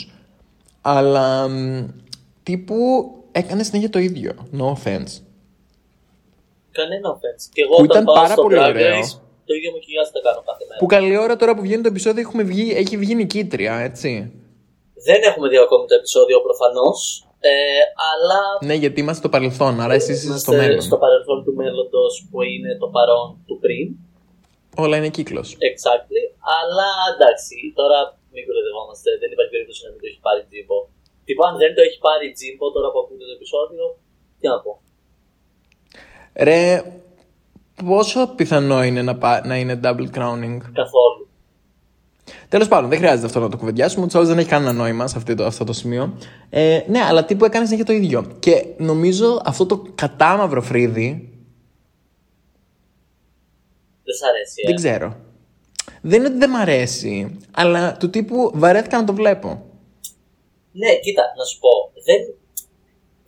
[0.82, 1.86] Αλλά μ,
[2.44, 2.78] τύπου
[3.32, 4.32] έκανε συνέχεια το ίδιο.
[4.58, 5.14] No offense.
[6.72, 7.44] Κανένα offense.
[7.54, 9.00] Και εγώ Που όταν ήταν πάω πάρα στο πολύ Drag ωραίο.
[9.00, 9.14] Race,
[9.46, 10.80] το ίδιο μακιγιάζ θα κάνω κάθε μέρα.
[10.80, 14.32] Που καλή ώρα τώρα που βγαίνει το επεισόδιο έχουμε βγει, έχει βγει νικήτρια, έτσι.
[15.08, 16.98] Δεν έχουμε δει ακόμη το επεισόδιο προφανώς.
[17.52, 17.54] Ε,
[18.10, 20.82] αλλά Ναι, γιατί είμαστε στο παρελθόν, άρα εσείς είστε στο είμαστε μέλλον.
[20.90, 23.86] στο παρελθόν του μέλλοντος που είναι το παρόν του πριν.
[24.84, 25.48] Όλα είναι κύκλος.
[25.70, 26.24] Exactly.
[26.60, 27.98] Αλλά εντάξει, τώρα
[28.34, 29.10] μην κοροϊδευόμαστε.
[29.22, 30.78] Δεν υπάρχει περίπτωση να μην το έχει πάρει Τζίμπο.
[31.26, 33.84] Τυπο, αν δεν το έχει πάρει Τζίμπο τώρα που ακούτε το επεισόδιο,
[34.40, 34.72] τι να πω.
[36.48, 36.64] Ρε,
[37.90, 41.21] πόσο πιθανό είναι να, πά- να είναι double crowning; Καθόλου.
[42.52, 44.06] Τέλος πάντων, δεν χρειάζεται αυτό να το κουβεντιάσουμε.
[44.06, 46.18] Ούτως δεν έχει κανένα νόημα σε αυτό το, αυτό το σημείο.
[46.50, 48.36] Ε, ναι, αλλά τύπου έκανες συνέχεια το ίδιο.
[48.40, 51.30] Και νομίζω αυτό το κατάμαυρο φρύδι.
[54.04, 54.62] Δεν σ' αρέσει.
[54.64, 54.68] Ε.
[54.68, 55.16] Δεν ξέρω.
[56.02, 59.66] Δεν είναι ότι δεν μ' αρέσει, αλλά του τύπου βαρέθηκα να το βλέπω.
[60.72, 61.70] Ναι, κοίτα, να σου πω.
[62.06, 62.18] Δεν,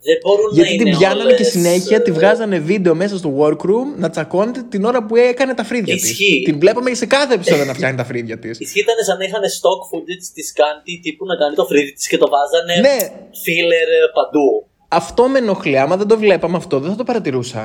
[0.08, 3.16] δεν μπορούν Γιατί να την είναι πιάνανε όλες, και συνέχεια, τη ε, βγάζανε βίντεο μέσα
[3.16, 6.10] στο workroom να τσακώνεται την ώρα που έκανε τα φρύδια της.
[6.10, 6.42] Ισχύει.
[6.44, 8.60] Την βλέπαμε σε κάθε επεισόδιο να φτιάχνει τα φρύδια της.
[8.60, 12.06] Ισχύει ήταν σαν να είχαν stock footage της Κάντι τύπου να κάνει το φρύδι της
[12.08, 12.98] και το βάζανε Ναι.
[13.44, 14.46] filler ε, παντού.
[14.88, 15.78] Αυτό με ενοχλεί.
[15.78, 17.62] Άμα δεν το βλέπαμε αυτό, δεν θα το παρατηρούσα.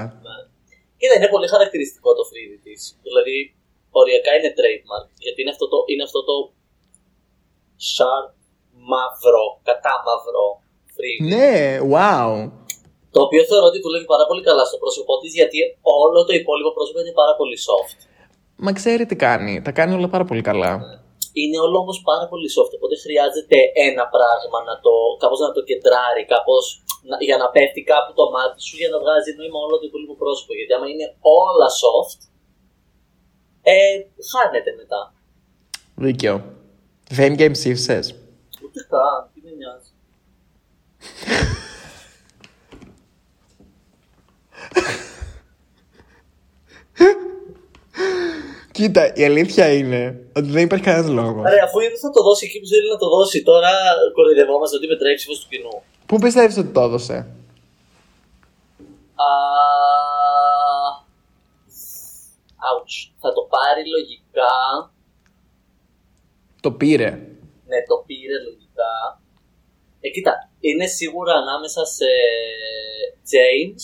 [1.00, 2.80] Κοίτα, είναι πολύ χαρακτηριστικό το φρύδι της.
[3.08, 3.38] Δηλαδή,
[4.00, 5.10] οριακά είναι trademark.
[5.26, 6.36] Γιατί είναι αυτό το, είναι αυτό το
[7.94, 8.30] sharp
[8.92, 10.46] μαύρο, κατά μαύρο
[11.00, 11.22] φρύδι.
[11.34, 11.54] Ναι,
[11.94, 12.30] wow.
[13.16, 15.60] Το οποίο θεωρώ ότι δουλεύει πάρα πολύ καλά στο πρόσωπό της γιατί
[16.02, 17.92] όλο το υπόλοιπο πρόσωπο είναι πάρα πολύ soft.
[18.66, 19.54] Μα ξέρει τι κάνει.
[19.66, 20.72] Τα κάνει όλα πάρα πολύ καλά.
[21.42, 22.74] Είναι όλο όμως πάρα πολύ soft.
[22.78, 23.58] Οπότε χρειάζεται
[23.88, 26.64] ένα πράγμα να το, κάπως να το κεντράρει, κάπως
[27.10, 30.16] να, για να πέφτει κάπου το μάτι σου για να βγάζει νόημα όλο το υπόλοιπο
[30.22, 30.52] πρόσωπο.
[30.58, 31.08] Γιατί άμα είναι
[31.44, 32.20] όλα soft,
[33.74, 33.78] ε,
[34.32, 35.02] χάνεται μετά.
[36.06, 36.36] Δίκαιο.
[37.18, 38.06] Fame Game ψήφισες.
[38.64, 39.89] Ούτε καν, τι με νοιάζει.
[48.72, 51.44] Κοίτα, η αλήθεια είναι ότι δεν υπάρχει κανένας λόγος.
[51.50, 53.72] Ρε, αφού ήδη θα το δώσει εκεί που θέλει να το δώσει, τώρα
[54.14, 55.82] κοροϊδευόμαστε ότι μετράει ψήφο του κοινού.
[56.06, 57.28] Πού πιστεύεις ότι το έδωσε,
[59.16, 59.30] Α,
[62.70, 62.96] Ouch.
[63.20, 64.54] Θα το πάρει λογικά.
[66.62, 67.10] Το πήρε.
[67.70, 69.22] Ναι, το πήρε λογικά.
[70.00, 72.10] Ε, κοίτα, είναι σίγουρα ανάμεσα σε
[73.32, 73.84] James,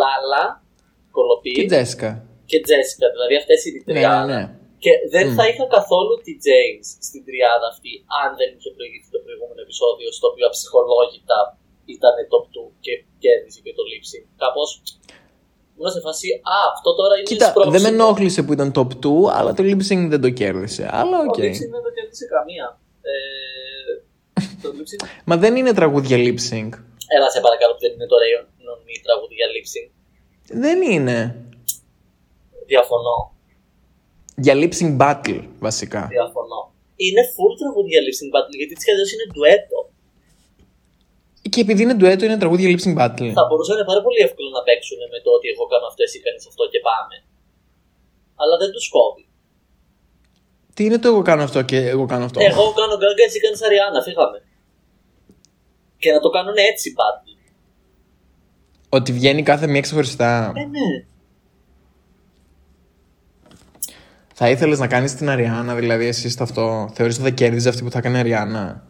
[0.00, 0.44] Λάλα,
[1.16, 2.10] Κολοπή Και Τζέσικα.
[2.50, 3.06] και Τζέσικα.
[3.14, 4.24] Δηλαδή αυτές είναι οι Ναι, τριάδα.
[4.32, 4.42] ναι.
[4.84, 5.34] Και δεν Μμ.
[5.38, 10.08] θα είχα καθόλου τη James στην τριάδα αυτή αν δεν είχε προηγηθεί το προηγούμενο επεισόδιο
[10.16, 11.38] στο οποίο αψυχολόγητα
[11.96, 14.18] ήταν top 2 και κέρδισε και το lip sync.
[14.42, 14.68] Κάπως
[15.76, 17.74] ήμουν σε φάση, Α, αυτό τώρα είναι Κοίτα, σπρώξιμο».
[17.74, 20.84] δεν με ενόχλησε που ήταν top 2, αλλά το lip sync δεν το κέρδισε.
[21.00, 21.34] Αλλά οκ.
[21.36, 22.66] Το lip sync δεν το κέρδισε καμία.
[23.10, 23.49] Ε, το lip sync.
[25.24, 26.70] Μα δεν είναι τραγούδια lip sync.
[27.16, 28.32] Έλα σε παρακαλώ που δεν είναι τώρα η
[28.66, 29.88] νονή τραγούδι για lip sync.
[30.64, 31.16] Δεν είναι.
[32.72, 33.18] Διαφωνώ.
[34.44, 36.02] Για lip sync battle, βασικά.
[36.16, 36.60] Διαφωνώ.
[37.06, 39.78] Είναι full τραγούδι για lip sync battle γιατί έτσι κι αλλιώς είναι ντουέτο.
[41.52, 43.30] Και επειδή είναι ντουέτο, είναι τραγούδια lip sync battle.
[43.40, 46.44] Θα μπορούσαν πάρα πολύ εύκολο να παίξουν με το ότι εγώ κάνω αυτό, εσύ κάνεις
[46.50, 47.16] αυτό και πάμε.
[48.42, 49.24] Αλλά δεν τους κόβει.
[50.74, 52.38] Τι είναι το εγώ κάνω αυτό και εγώ κάνω αυτό.
[52.50, 54.38] Εγώ κάνω γκάγκα, εσύ κάνεις Αριάννα, φύγαμε.
[56.00, 57.34] Και να το κάνουν έτσι battle.
[58.88, 60.52] Ότι βγαίνει κάθε μία ξεχωριστά.
[60.54, 61.04] Ε, ναι.
[64.34, 67.82] Θα ήθελες να κάνεις την Αριάννα, δηλαδή εσύ στο αυτό; Θεωρείς ότι θα κέρδιζε αυτή
[67.82, 68.86] που θα κάνει Αριάννα.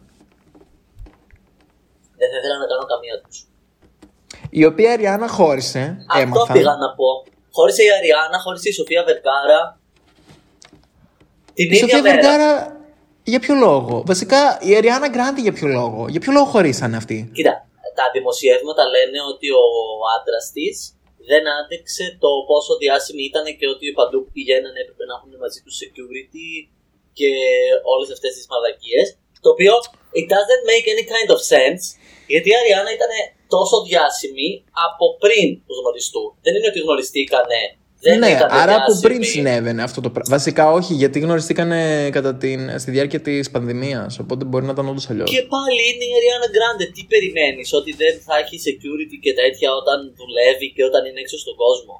[2.17, 3.45] Δεν θα ήθελα να κάνω καμία τους.
[4.49, 6.05] Η οποία Αριάννα χώρισε.
[6.09, 6.53] Αυτό έμαθα.
[6.53, 7.05] πήγα να πω.
[7.51, 9.79] Χώρισε η Αριάννα, χώρισε η Σοφία Βερκάρα.
[11.53, 12.15] Την Η ίδια Σοφία μέρα.
[12.15, 12.80] Βεργάρα
[13.33, 17.17] για ποιο λόγο; Βασικά η Αριάννα Γκράντι για ποιο λόγο; Για ποιο λόγο χωρίσανε αυτοί;
[17.37, 17.53] Κοίτα,
[17.99, 19.65] τα δημοσιεύματα λένε ότι ο
[20.15, 20.75] άντρας της
[21.29, 25.59] δεν άντεξε το πόσο διάσημη ήταν και ότι παντού που πηγαίνανε έπρεπε να έχουν μαζί
[25.65, 26.49] τους security
[27.19, 27.31] και
[27.93, 29.07] όλες αυτές τις μαλακίες.
[29.45, 29.73] Το οποίο
[30.19, 31.83] it doesn't make any kind of sense
[32.33, 33.11] γιατί η Αριάννα ήταν
[33.55, 34.49] τόσο διάσημη
[34.85, 36.29] από πριν του γνωριστούν.
[36.45, 37.61] Δεν είναι ότι γνωριστήκανε.
[38.07, 39.01] Δεν ναι, ήταν άρα από διάσημοι.
[39.07, 40.35] πριν συνέβαινε αυτό το πράγμα.
[40.35, 41.79] Βασικά όχι, γιατί γνωριστήκανε
[42.17, 44.11] κατά την, στη διάρκεια της πανδημίας.
[44.23, 45.29] Οπότε μπορεί να ήταν όντως αλλιώς.
[45.33, 46.85] Και πάλι είναι η Ariana Grande.
[46.95, 51.37] Τι περιμένεις, ότι δεν θα έχει security και τέτοια όταν δουλεύει και όταν είναι έξω
[51.43, 51.95] στον κόσμο;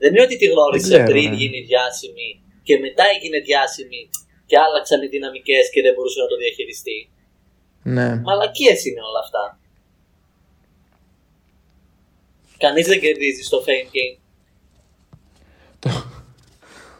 [0.00, 1.38] Δεν είναι ότι τη γνώρισε Δεν ξέρω, πριν ναι.
[1.40, 2.28] γίνει διάσημη
[2.66, 4.02] και μετά έγινε διάσημη
[4.48, 6.98] και άλλαξαν οι δυναμικές και δεν μπορούσε να το διαχειριστεί;
[7.96, 8.08] Ναι.
[8.26, 9.44] Μαλακίες είναι όλα αυτά.
[12.64, 14.16] Κανείς δεν κερδίζει στο fame game.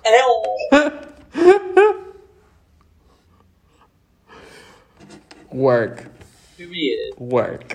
[0.05, 0.35] Το- Ε, ο...
[5.63, 5.97] Work.
[6.59, 7.33] Period.
[7.33, 7.67] Work.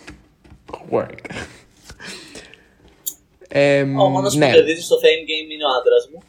[0.92, 1.18] Work.
[3.48, 6.22] Εμ, Ο μόνος ναι, που κερδίζεις στο fame game είναι ο άντρας μου.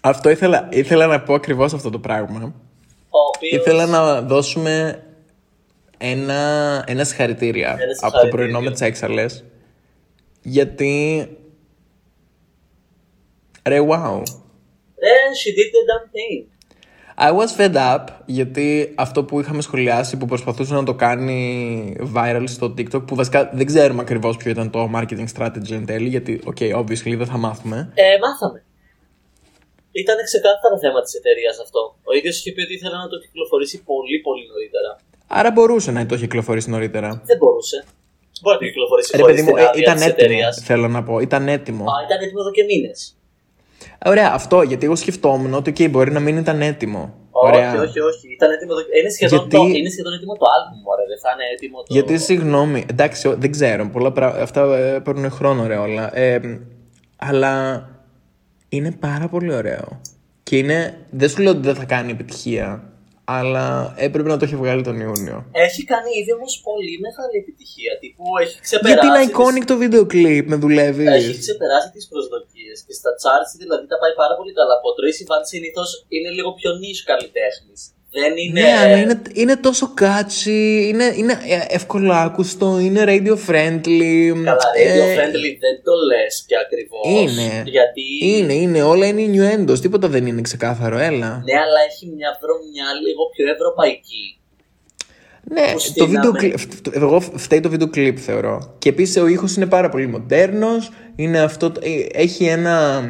[0.00, 2.54] αυτό ήθελα, ήθελα να πω ακριβώς αυτό το πράγμα.
[3.10, 3.52] Ο οποίος...
[3.60, 5.04] Ήθελα να δώσουμε
[5.98, 6.34] ένα,
[6.86, 8.30] ένα συγχαρητήρια Ένα από το συγχαρητήριο.
[8.36, 9.26] πρωινό με τις έξαλε.
[10.42, 11.26] Γιατί.
[13.68, 14.22] Ρε, wow.
[15.04, 16.52] Then she did the damn thing.
[17.16, 22.44] I was fed up γιατί αυτό που είχαμε σχολιάσει που προσπαθούσε να το κάνει viral
[22.46, 26.40] στο TikTok που βασικά δεν ξέρουμε ακριβώς ποιο ήταν το marketing strategy εν τέλει γιατί,
[26.46, 27.92] ok, obviously δεν θα μάθουμε.
[27.94, 28.64] Ε, μάθαμε.
[29.92, 31.80] Ήταν ξεκάθαρο θέμα της εταιρείας αυτό.
[32.02, 34.90] Ο ίδιος είχε πει ότι ήθελε να το κυκλοφορήσει πολύ πολύ νωρίτερα.
[35.26, 37.08] Άρα μπορούσε να το έχει κυκλοφορήσει νωρίτερα.
[37.24, 37.84] Δεν μπορούσε.
[38.42, 40.62] Μπορεί να το κυκλοφορήσει Ρε χωρίς παιδί μου, την ε, άδεια ήταν της έτοιμο, εταιρείας.
[40.68, 41.18] θέλω να πω.
[41.18, 41.84] Ήταν έτοιμο.
[41.84, 43.16] Α, ήταν έτοιμο εδώ και μήνες.
[44.04, 47.14] Ωραία, αυτό γιατί εγώ σκεφτόμουν ότι ok, μπορεί να μην ήταν έτοιμο.
[47.30, 47.70] Όχι, Ωραία.
[47.72, 48.32] όχι, όχι.
[48.32, 49.00] Ήταν έτοιμο εδώ...
[49.00, 49.78] είναι, σχεδόν Γιατί- το...
[49.78, 51.06] είναι σχεδόν έτοιμο το album, ωραία.
[51.06, 51.84] Δεν θα είναι έτοιμο το.
[51.88, 53.88] Γιατί συγγνώμη, εντάξει, ο- δεν ξέρω.
[53.88, 54.42] Πολλά πράγματα.
[54.42, 56.16] Αυτά ε, παίρνουν χρόνο, ρε όλα.
[56.18, 56.40] Ε,
[57.16, 57.86] αλλά
[58.68, 60.00] είναι πάρα πολύ ωραίο.
[60.42, 60.94] Και είναι.
[61.10, 62.82] Δεν σου λέω ότι δεν θα κάνει επιτυχία.
[63.38, 63.66] Αλλά
[64.06, 65.36] έπρεπε να το έχει βγάλει τον Ιούνιο.
[65.66, 67.92] Έχει κάνει ήδη όμως πολύ μεγάλη επιτυχία.
[68.02, 68.92] Τύπου έχει ξεπεράσει.
[68.92, 71.08] Γιατί είναι τις- iconic το βίντεο κλιπ, με δουλεύεις.
[71.18, 74.72] Έχει ξεπεράσει τις προσδοκίες και στα charts δηλαδή τα πάει πάρα πολύ καλά.
[74.78, 77.80] Από ο Tracy Van συνήθως είναι λίγο πιο niche καλλιτέχνης.
[78.20, 78.60] Δεν είναι.
[78.60, 84.32] Ναι, αλλά είναι, είναι τόσο catchy, είναι, είναι ε, εύκολο άκουστο, είναι radio friendly.
[84.44, 87.32] Καλά, radio ε, friendly δεν το λες και ακριβώς.
[87.32, 87.62] Είναι.
[87.66, 88.02] Γιατί.
[88.22, 91.42] Είναι, είναι, όλα είναι innuendos, τίποτα δεν είναι ξεκάθαρο, έλα.
[91.44, 94.36] Ναι, αλλά έχει μια βρωμιά λίγο πιο ευρωπαϊκή.
[95.44, 96.10] Ναι, που το στείναμε.
[96.14, 96.56] βίντεο κλιπ.
[96.94, 98.74] Εγώ φταίει το βίντεο κλιπ, θεωρώ.
[98.78, 100.90] Και επίσης ο ήχος είναι πάρα πολύ μοντέρνος.
[101.16, 101.70] Είναι αυτό.
[101.70, 103.02] το- ε, Έχει ένα.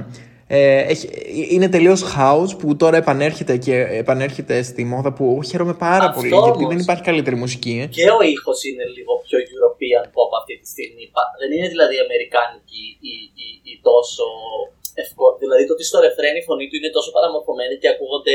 [0.55, 1.07] Ε, έχει,
[1.55, 6.29] είναι τελείως house που τώρα επανέρχεται και επανέρχεται στη μόδα που χαίρομαι πάρα Αυτός πολύ
[6.47, 6.71] γιατί όμως.
[6.73, 7.75] δεν υπάρχει καλύτερη μουσική.
[7.97, 11.05] Και ο ήχος είναι λίγο πιο European pop αυτή τη στιγμή.
[11.15, 14.25] Πα- Δεν είναι δηλαδή αμερικάνικη ή, ή, ή τόσο
[15.05, 18.35] ευκό- Δηλαδή το ότι στο ρεφρέν η φωνή του είναι τόσο παραμορφωμένη και ακούγονται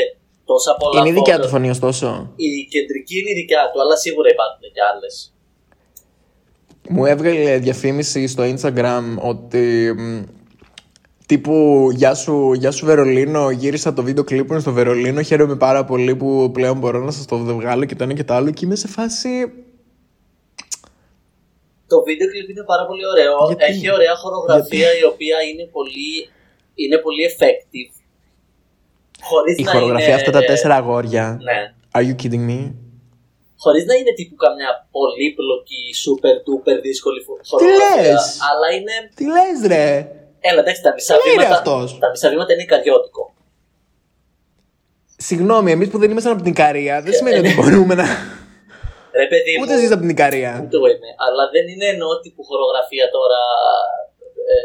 [0.51, 0.99] τόσα πολλά.
[0.99, 1.43] Είναι η δικιά photos.
[1.43, 2.07] του φωνή, ωστόσο.
[2.47, 5.13] Η κεντρική είναι η δικιά του, αλλά σίγουρα υπάρχουν και άλλες.
[6.89, 9.63] Μου έβγαλε διαφήμιση στο Instagram ότι
[9.97, 10.23] μ,
[11.27, 15.85] τύπου γεια σου, γεια σου Βερολίνο, γύρισα το βίντεο κλιπ μου στο Βερολίνο, χαίρομαι πάρα
[15.85, 18.65] πολύ που πλέον μπορώ να σας το βγάλω και το ένα και το άλλο και
[18.65, 19.29] είμαι σε φάση...
[21.87, 23.35] Το βίντεο κλιπ είναι πάρα πολύ ωραίο.
[23.47, 26.11] Γιατί; Έχει ωραία χορογραφία η οποία είναι πολύ,
[26.81, 27.91] είναι πολύ effective.
[29.29, 30.15] Χωρίς Η να χορογραφία είναι...
[30.21, 31.25] αυτά τα τέσσερα αγόρια.
[31.47, 31.59] Ναι.
[31.97, 32.61] Are you kidding me?
[33.63, 38.11] Χωρίς να είναι τύπου καμιά πολύπλοκη, super duper δύσκολη φο- Τι χορογραφία.
[38.11, 38.95] λες; Αλλά είναι.
[39.17, 39.87] Τι λες ρε!
[40.49, 43.23] Έλα, εντάξει, τα μισά, Τι είναι βήματα, αυτός; τα μισά βήματα είναι καριώτικο.
[45.17, 48.05] Συγγνώμη, εμείς που δεν ήμασταν από την Ικαρία δεν σημαίνει ότι μπορούμε να...
[49.21, 50.51] Ρε παιδί μου, Ούτε εσείς από την Ικαρία.
[50.63, 51.09] ούτε εγώ είμαι.
[51.25, 53.41] Αλλά δεν είναι εννοώ τύπου χορογραφία τώρα
[54.53, 54.57] ε,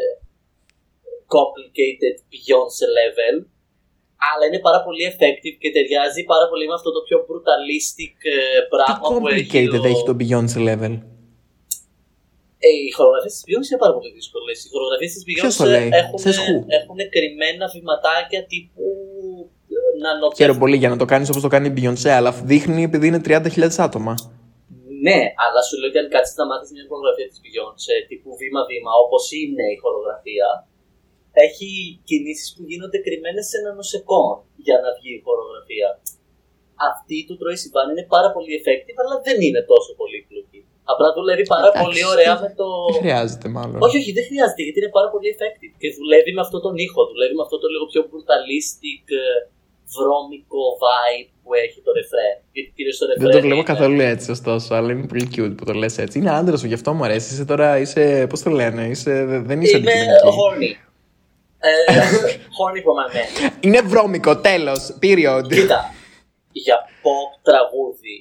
[1.35, 3.37] complicated Beyoncé level.
[4.31, 8.61] Αλλά είναι πάρα πολύ effective και ταιριάζει πάρα πολύ με αυτό το πιο brutalistic ε,
[8.61, 9.42] Τι πράγμα που έχει.
[9.51, 10.95] complicated ο- έχει το Beyoncé level;
[12.66, 14.57] Ε, οι χορογραφίες της Beyoncé είναι πάρα πολύ δύσκολες.
[14.64, 18.87] Οι χορογραφίες της Ποιος το Beyoncé λέει; έχουν, Σε σχού; έχουν κρυμμένα βηματάκια τύπου
[20.03, 20.40] νανοπιαστικά.
[20.40, 23.22] Χαίρομαι πολύ για να το κάνεις όπως το κάνει η Beyoncé, αλλά δείχνει επειδή είναι
[23.29, 24.12] 30.000 άτομα.
[25.07, 28.92] Ναι, αλλά σου λέω ότι αν κάτσεις να μάθεις μια χορογραφία της Beyoncé τύπου βήμα-βήμα,
[29.05, 30.48] όπως είναι η χορογραφία,
[31.46, 31.70] έχει
[32.09, 34.35] κινήσεις που γίνονται κρυμμένες σε ένα νοσεκόν
[34.66, 35.88] για να βγει η χορογραφία.
[36.90, 40.52] Αυτή του Troy Sivan είναι πάρα πολύ effective, αλλά δεν είναι τόσο πολύπλοκη.
[40.92, 42.66] Απλά δουλεύει πάρα Εντάξει, πολύ ωραία με το.
[42.92, 43.78] Δεν χρειάζεται μάλλον.
[43.87, 47.00] Όχι, όχι, δεν χρειάζεται γιατί είναι πάρα πολύ effective και δουλεύει με αυτό τον ήχο.
[47.12, 49.24] Δουλεύει με αυτό το λίγο πιο brutalistic, ε,
[49.94, 52.37] βρώμικο vibe που έχει το refrain.
[52.55, 53.20] Γιατί κυρίως το refrain.
[53.24, 56.14] Δεν το βλέπω είναι- καθόλου έτσι, ωστόσο, αλλά είναι πολύ cute που το λες έτσι.
[56.18, 57.28] Είναι άντρας σου, γι' αυτό μου αρέσει.
[57.35, 59.12] Είσαι τώρα, είσαι, πώς το λένε, είσαι,
[59.48, 60.28] δεν είσαι Είμαι αντικειμενική.
[60.40, 60.70] horny.
[61.64, 61.72] Ε,
[62.59, 63.52] horny for my man.
[63.61, 65.44] Είναι βρώμικο, τέλος, period.
[65.48, 65.94] Κοίτα,
[66.52, 68.16] για pop τραγούδι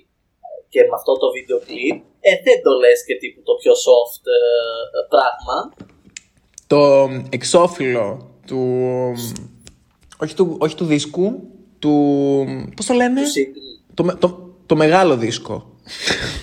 [0.70, 4.24] και με αυτό το βίντεο κλιπ, ε, δεν το λες και τύπου το πιο soft
[4.38, 5.58] ε, πράγμα.
[6.68, 8.62] Το εξώφυλλο του,
[10.18, 11.42] όχι του, όχι του δίσκου,
[11.80, 15.54] του, πώς το λένε, Του single, το, με- το, το μεγάλο δίσκο.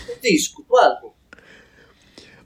[0.06, 1.07] του δίσκου, του άλμπουμ.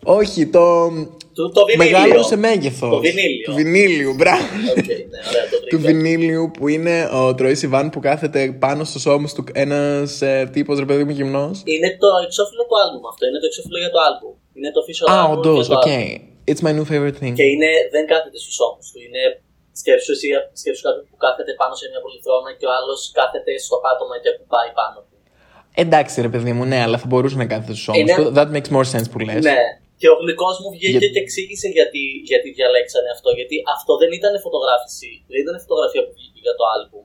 [0.05, 0.89] Όχι, το
[1.35, 1.99] Του, το βινίλιο.
[1.99, 2.91] μεγάλο σε μέγεθος.
[2.91, 3.45] Το βινίλιο.
[3.47, 4.43] Του βινίλιου, μπράβο.
[4.79, 5.87] Οκ, ναι, ωραία, το του βρήκα.
[5.93, 10.77] βινίλιου που είναι ο Troye Sivan που κάθεται πάνω στους ώμους του ένας ε, τύπος
[10.79, 11.57] ρε παιδί μου γυμνός.
[11.75, 13.23] Είναι το εξώφυλλο του άλμπουμ αυτό.
[13.29, 14.35] Είναι το εξώφυλλο για το άλμπουμ.
[14.57, 15.87] Είναι το official Α, album όντως, για το οκ.
[15.93, 16.11] album.
[16.51, 17.35] It's my new favorite thing.
[17.41, 18.99] Και είναι, δεν κάθεται στους ώμους του.
[19.07, 19.23] Είναι
[19.81, 20.29] σκέψου εσύ,
[20.61, 24.29] σκέψου κάποιον που κάθεται πάνω σε μια πολυθρόνα και ο άλλος κάθεται στο πάτωμα και
[24.35, 25.17] ακουμπάει πάνω του.
[25.83, 28.27] Εντάξει ρε παιδί μου, ναι, αλλά θα μπορούσε να κάθεται στους ώμους Είναι- του.
[28.39, 29.43] That makes more sense που λες.
[29.51, 29.59] Ναι.
[30.03, 33.29] Και ο γλυκό μου βγήκε Για- και εξήγησε γιατί, γιατί διαλέξανε αυτό.
[33.39, 35.11] Γιατί αυτό δεν ήταν φωτογράφηση.
[35.33, 37.05] Δεν ήταν φωτογραφία που βγήκε για το album.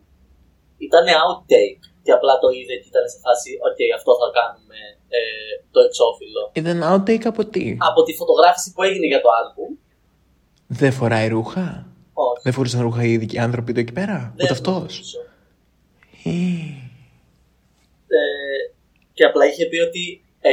[0.88, 1.83] Ήταν outtake.
[2.05, 4.79] Και απλά το είδε και ήταν σε φάση, OK, αυτό θα κάνουμε
[5.17, 5.19] ε,
[5.73, 6.43] το εξώφυλλο.
[6.62, 9.69] Ήταν outtake από τι; Από τη φωτογράφηση που έγινε για το album.
[10.81, 11.65] Δεν φοράει ρούχα;
[12.13, 12.41] Όχι.
[12.43, 15.19] Δεν φορούσαν ρούχα οι ειδικοί άνθρωποι του εκεί πέρα; δεν Ούτε αυτός; νομίζω.
[18.19, 18.60] Ε,
[19.13, 20.03] και απλά είχε πει ότι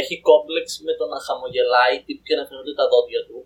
[0.01, 3.39] έχει κόμπλεξ με το να χαμογελάει τύπου και να φαίνονται τα δόντια του.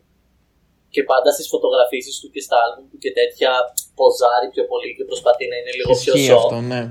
[0.94, 3.50] Και πάντα στις φωτογραφίσεις του και στα άλμπουμ του και τέτοια
[3.98, 6.38] ποζάρει πιο πολύ και προσπαθεί να είναι λίγο πιο Ισχύει soft.
[6.40, 6.82] αυτό, ναι.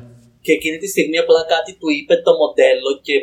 [0.46, 3.16] Και εκείνη τη στιγμή απλά κάτι του είπε το μοντέλο και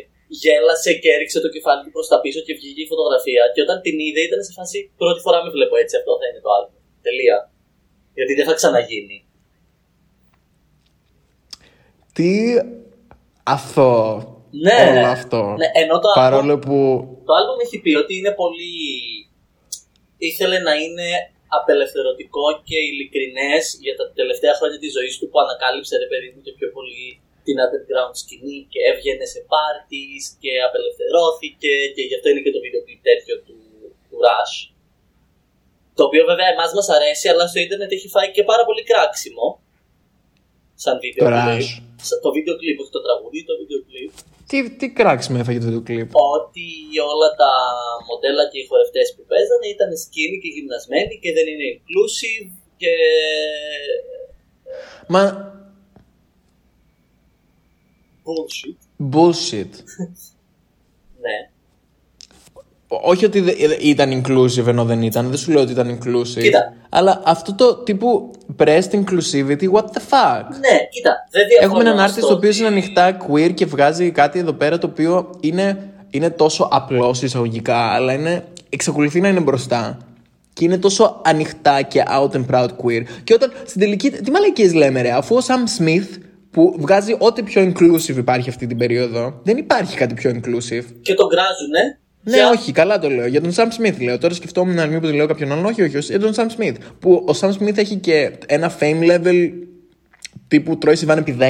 [0.42, 3.42] γέλασε και έριξε το κεφάλι του προς τα πίσω και βγήκε η φωτογραφία.
[3.54, 5.94] Και όταν την είδε ήταν σε φάση πρώτη φορά με βλέπω έτσι.
[6.00, 6.80] Αυτό θα είναι το άλμπουμ.
[7.06, 7.38] Τελεία.
[8.16, 9.18] Γιατί δεν θα ξαναγίνει.
[12.16, 12.30] Τι
[13.42, 14.33] αθώο
[14.64, 15.40] Ναι, όλο αυτό.
[15.60, 16.76] Ναι, ενώ το Παρόλο που
[17.26, 18.74] Το άλμπουμ έχει πει ότι είναι πολύ...
[20.30, 21.08] Ήθελε να είναι
[21.58, 26.40] απελευθερωτικό και ειλικρινές για τα τελευταία χρόνια της ζωής του που ανακάλυψε ρε παιδί μου
[26.44, 27.06] και πιο πολύ
[27.46, 32.60] την underground σκηνή και έβγαινε σε parties και απελευθερώθηκε και γι' αυτό είναι και το
[32.64, 33.56] βίντεο κλιπ τέτοιο του,
[34.08, 34.56] του Rush.
[35.96, 39.46] Το οποίο βέβαια εμάς μας αρέσει αλλά στο ίντερνετ έχει φάει και πάρα πολύ κράξιμο.
[40.82, 41.60] Σαν βίντεο Το κλιπ.
[41.60, 41.70] Rush.
[42.08, 44.10] Σαν- Το βίντεο κλιπ, όχι το τραγούδι, το βίντεο κλιπ
[44.50, 46.66] Τι, τι κράξιμο έφαγε το βίντεο κλιπ; ότι
[47.12, 47.52] όλα τα
[48.08, 52.48] μοντέλα και οι χορευτές που παίζανε ήταν σκίνοι και γυμνασμένοι και δεν είναι inclusive
[52.80, 52.92] και
[55.08, 55.22] Μα
[58.26, 58.78] bullshit.
[59.14, 59.72] bullshit.
[61.24, 61.36] Ναι.
[62.88, 66.40] Όχι ότι δε- ήταν inclusive ενώ δεν ήταν, δεν σου λέω ότι ήταν inclusive.
[66.42, 66.72] Κοίτα.
[66.88, 72.06] Αλλά αυτό το τύπου pressed inclusivity, what the fuck; Ναι, κοίτα, δεν διαφωνώ Έχουμε έναν
[72.08, 75.30] artist στο ο οποίος ότι- είναι ανοιχτά queer και βγάζει κάτι εδώ πέρα το οποίο
[75.40, 79.98] είναι, είναι τόσο απλό εισαγωγικά, αλλά είναι, εξακολουθεί να είναι μπροστά.
[80.52, 83.02] Και είναι τόσο ανοιχτά και out and proud queer.
[83.24, 84.10] Και όταν στην τελική.
[84.10, 86.18] Τι μαλακίες λέμε, ρε, αφού ο Sam Smith
[86.50, 90.84] που βγάζει ό,τι πιο inclusive υπάρχει αυτή την περίοδο, δεν υπάρχει κάτι πιο inclusive.
[91.02, 91.98] Και τον κράζουνε.
[92.24, 93.26] Ναι, για- όχι, καλά το λέω.
[93.26, 94.18] Για τον Sam Smith λέω.
[94.18, 95.64] Τώρα σκεφτόμουν να μην που λέω κάποιον άλλον.
[95.64, 96.74] Όχι, όχι, όχι, για τον Sam Smith.
[96.98, 99.50] Που ο Sam Smith έχει και ένα fame level
[100.48, 101.36] τύπου τρώει Σιβάν επί 10.
[101.38, 101.46] Ναι,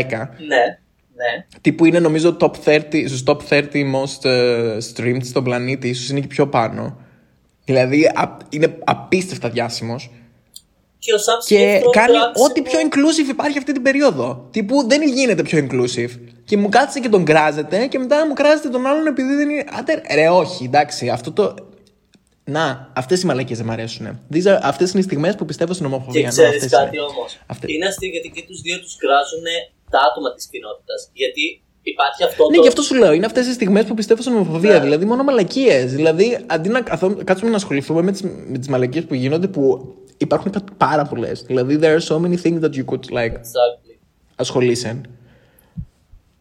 [1.15, 1.47] ναι.
[1.61, 6.21] Τύπου είναι νομίζω top 30, στους top 30 most ε, streamed στον πλανήτη, ίσως είναι
[6.21, 6.99] και πιο πάνω.
[7.65, 10.11] Δηλαδή α- είναι απίστευτα διάσημος
[11.05, 14.49] Και ο Sam και Smith το κάνει κράξιμο- ό,τι πιο inclusive υπάρχει αυτή την περίοδο.
[14.51, 16.11] Τύπου δεν γίνεται πιο inclusive.
[16.45, 19.65] Και μου κάθισε και τον κράζεται και μετά μου κράζεται τον άλλον επειδή δεν είναι.
[19.79, 21.55] Άντε, ρε, όχι, εντάξει, αυτό το.
[22.45, 24.21] Να, αυτές οι μαλακίες δεν μ' αρέσουν.
[24.63, 26.29] Αυτές είναι οι στιγμές που πιστεύω στην Και ομοφοβία.
[26.29, 27.05] ξέρεις αυτές κάτι είναι.
[27.07, 27.39] όμως.
[27.47, 27.71] Αυτές.
[27.75, 29.45] Είναι αστείο γιατί και τους δύο τους κράζουν
[29.91, 31.11] τα άτομα της κοινότητας.
[31.13, 32.63] Γιατί υπάρχει αυτό Ναι, το.
[32.63, 33.13] γι' αυτό σου λέω.
[33.13, 34.73] Είναι αυτές οι στιγμές που πιστεύω στην ομοφοβία.
[34.73, 34.81] Ναι.
[34.81, 35.93] Δηλαδή, μόνο μαλακίες.
[35.95, 39.95] Δηλαδή, αντί να καθώ- κάτσουμε να ασχοληθούμε με τι με τις μαλακίες που γίνονται, που
[40.29, 41.37] υπάρχουν κα- πάρα πολλές.
[41.51, 43.95] Δηλαδή, there are so many things that you could like Exactly.
[44.45, 44.91] ασχολείσαι.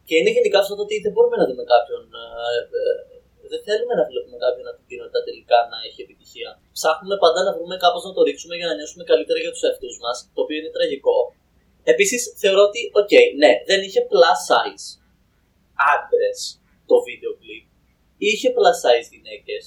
[0.08, 2.02] Και είναι γενικά αυτό το ότι δεν μπορούμε να δούμε κάποιον.
[2.22, 2.24] ε,
[2.78, 6.50] ε, δεν θέλουμε να βλέπουμε κάποιον από την κοινότητα τελικά να έχει επιτυχία.
[6.78, 9.94] Ψάχνουμε πάντα να βρούμε κάπως να το ρίξουμε για να νιώσουμε καλύτερα για τους εαυτούς
[10.04, 11.18] μας, το οποίο είναι τραγικό.
[11.92, 14.86] Επίσης, θεωρώ ότι, οκ, ναι, δεν είχε plus size
[15.94, 16.38] άντρες
[16.90, 17.64] το βίντεο κλιπ.
[18.28, 19.62] Είχε plus size γυναίκες.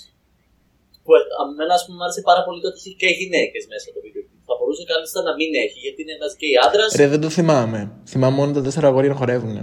[1.08, 3.86] Που ε, εμένα, ας πούμε, μου άρεσε πάρα πολύ το ότι είχε και γυναίκες μέσα
[3.96, 4.42] το βίντεο κλιπ.
[4.50, 6.90] Θα μπορούσε κάλλιστα να μην έχει, γιατί είναι ένας γκέι άντρας.
[7.00, 7.80] Ρε, δεν το θυμάμαι.
[8.12, 9.56] Θυμάμαι μόνο τα τέσσερα αγόρια να χορεύουν.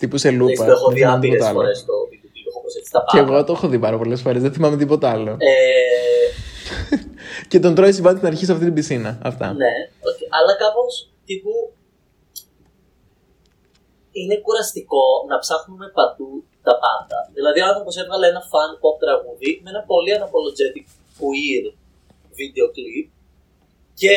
[0.00, 0.62] Τύπου σε λούπα.
[0.68, 1.58] Το έχω δεν δει θυμάμαι άπειρες τίποτα άλλο.
[1.60, 2.46] φορές το βίντεο κλιπ.
[2.50, 3.32] Έχω προσέξει τα Και πάντα.
[3.32, 4.40] εγώ το έχω δει πάρα πολλές φορές.
[4.44, 5.32] Δεν θυμάμαι τίποτα άλλο.
[5.50, 5.54] Ε,
[7.50, 9.10] Και τον Troye Sivan στην αρχή σε αυτή την πισίνα.
[9.30, 9.46] Αυτά.
[9.62, 9.72] ναι,
[10.10, 10.18] οκ.
[10.38, 10.92] αλλά κάπως
[11.28, 11.52] τύπου.
[14.12, 17.18] Είναι κουραστικό να ψάχνουμε παντού τα πάντα.
[17.36, 20.84] Δηλαδή, ο άνθρωπος έβγαλε ένα fun pop τραγούδι με ένα πολύ unapologetic
[21.18, 21.64] queer
[22.38, 23.06] βίντεο κλιπ
[24.00, 24.12] και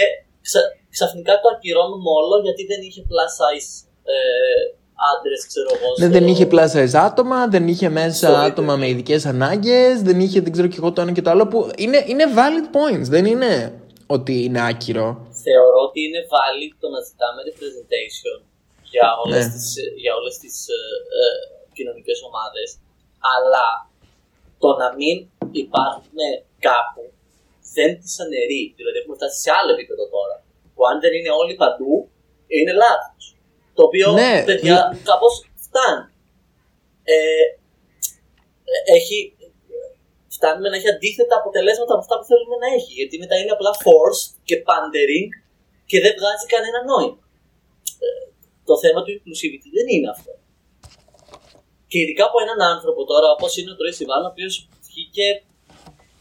[0.48, 3.70] ξα- ξαφνικά το ακυρώνουμε όλο γιατί δεν είχε plus size
[4.14, 4.18] ε,
[5.12, 5.90] άντρες, ξέρω εγώ.
[6.00, 8.92] Ναι, στο- δεν είχε plus size άτομα, δεν είχε μέσα Στο βίντεο άτομα με κλιπ.
[8.94, 11.48] ειδικές ανάγκες, δεν είχε δεν ξέρω και εγώ το ένα και το άλλο.
[11.48, 13.52] Που είναι, είναι valid points, δεν είναι
[14.16, 15.08] ότι είναι άκυρο.
[15.48, 18.38] θεωρώ ότι είναι valid το να ζητάμε representation
[18.94, 19.52] για όλες Ναι.
[19.54, 19.66] τις,
[20.04, 20.80] για όλες τις ε,
[21.20, 21.30] ε,
[21.78, 22.68] κοινωνικές ομάδες
[23.34, 23.66] αλλά
[24.64, 25.18] το να μην
[25.64, 26.20] υπάρχουν
[26.68, 27.04] κάπου
[27.76, 28.64] δεν τις αναιρεί.
[28.78, 30.36] Δηλαδή έχουμε φτάσει σε άλλο επίπεδο τώρα
[30.74, 31.94] που αν δεν είναι όλοι παντού
[32.56, 33.24] είναι λάθος.
[33.78, 35.00] Το οποίο Ναι, παιδιά ναι.
[35.10, 35.34] κάπως
[35.66, 36.06] φτάνει.
[37.14, 37.46] Ε,
[38.74, 39.18] ε, έχει,
[40.36, 42.92] φτάνουμε να έχει αντίθετα αποτελέσματα από αυτά που θέλουμε να έχει.
[43.00, 45.30] Γιατί μετά είναι απλά forced και pandering
[45.90, 47.24] και δεν βγάζει κανένα νόημα.
[48.06, 48.24] Ε,
[48.70, 50.32] το θέμα του inclusivity δεν είναι αυτό.
[51.92, 54.54] Και ειδικά από έναν άνθρωπο τώρα, όπως είναι ο Τρόι Σιβάν, ο οποίος
[54.88, 55.28] βγήκε.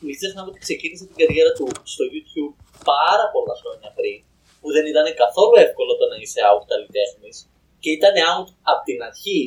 [0.05, 2.55] Μην ξεχνάμε ότι ξεκίνησε την καριέρα του στο YouTube
[2.93, 4.19] πάρα πολλά χρόνια πριν,
[4.61, 7.37] που δεν ήταν καθόλου εύκολο το να είσαι out καλλιτέχνης
[7.83, 9.41] και ήταν out από την αρχή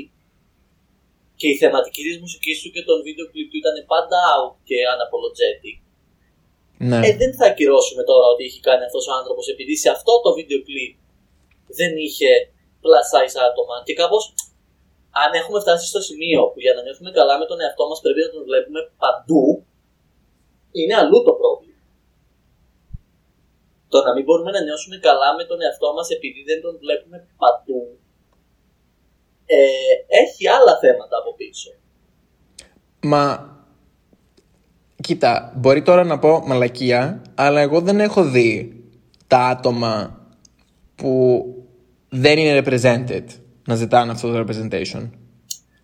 [1.39, 4.77] και η θεματική της μουσικής σου και των βίντεο κλιπ του ήταν πάντα out και
[4.93, 5.77] unapologetic.
[6.89, 6.99] Ναι.
[7.07, 10.29] Ε, δεν θα ακυρώσουμε τώρα ότι έχει κάνει αυτός ο άνθρωπος επειδή σε αυτό το
[10.37, 10.93] βίντεο κλιπ
[11.79, 12.31] δεν είχε
[12.83, 14.23] plus size άτομα και κάπως
[15.21, 18.21] αν έχουμε φτάσει στο σημείο που για να νιώθουμε καλά με τον εαυτό μας πρέπει
[18.25, 19.45] να τον βλέπουμε παντού
[20.77, 21.81] είναι αλλού το πρόβλημα.
[23.91, 27.17] Το να μην μπορούμε να νιώσουμε καλά με τον εαυτό μας επειδή δεν τον βλέπουμε
[27.41, 27.81] παντού
[29.45, 29.59] ε,
[30.21, 31.71] έχει άλλα θέματα από πίσω.
[33.01, 33.51] Μα.
[35.01, 38.83] Κοίτα, μπορεί τώρα να πω μαλακία, αλλά εγώ δεν έχω δει
[39.27, 40.19] τα άτομα
[40.95, 41.43] που
[42.09, 45.09] δεν είναι represented να ζητάνε αυτό το representation.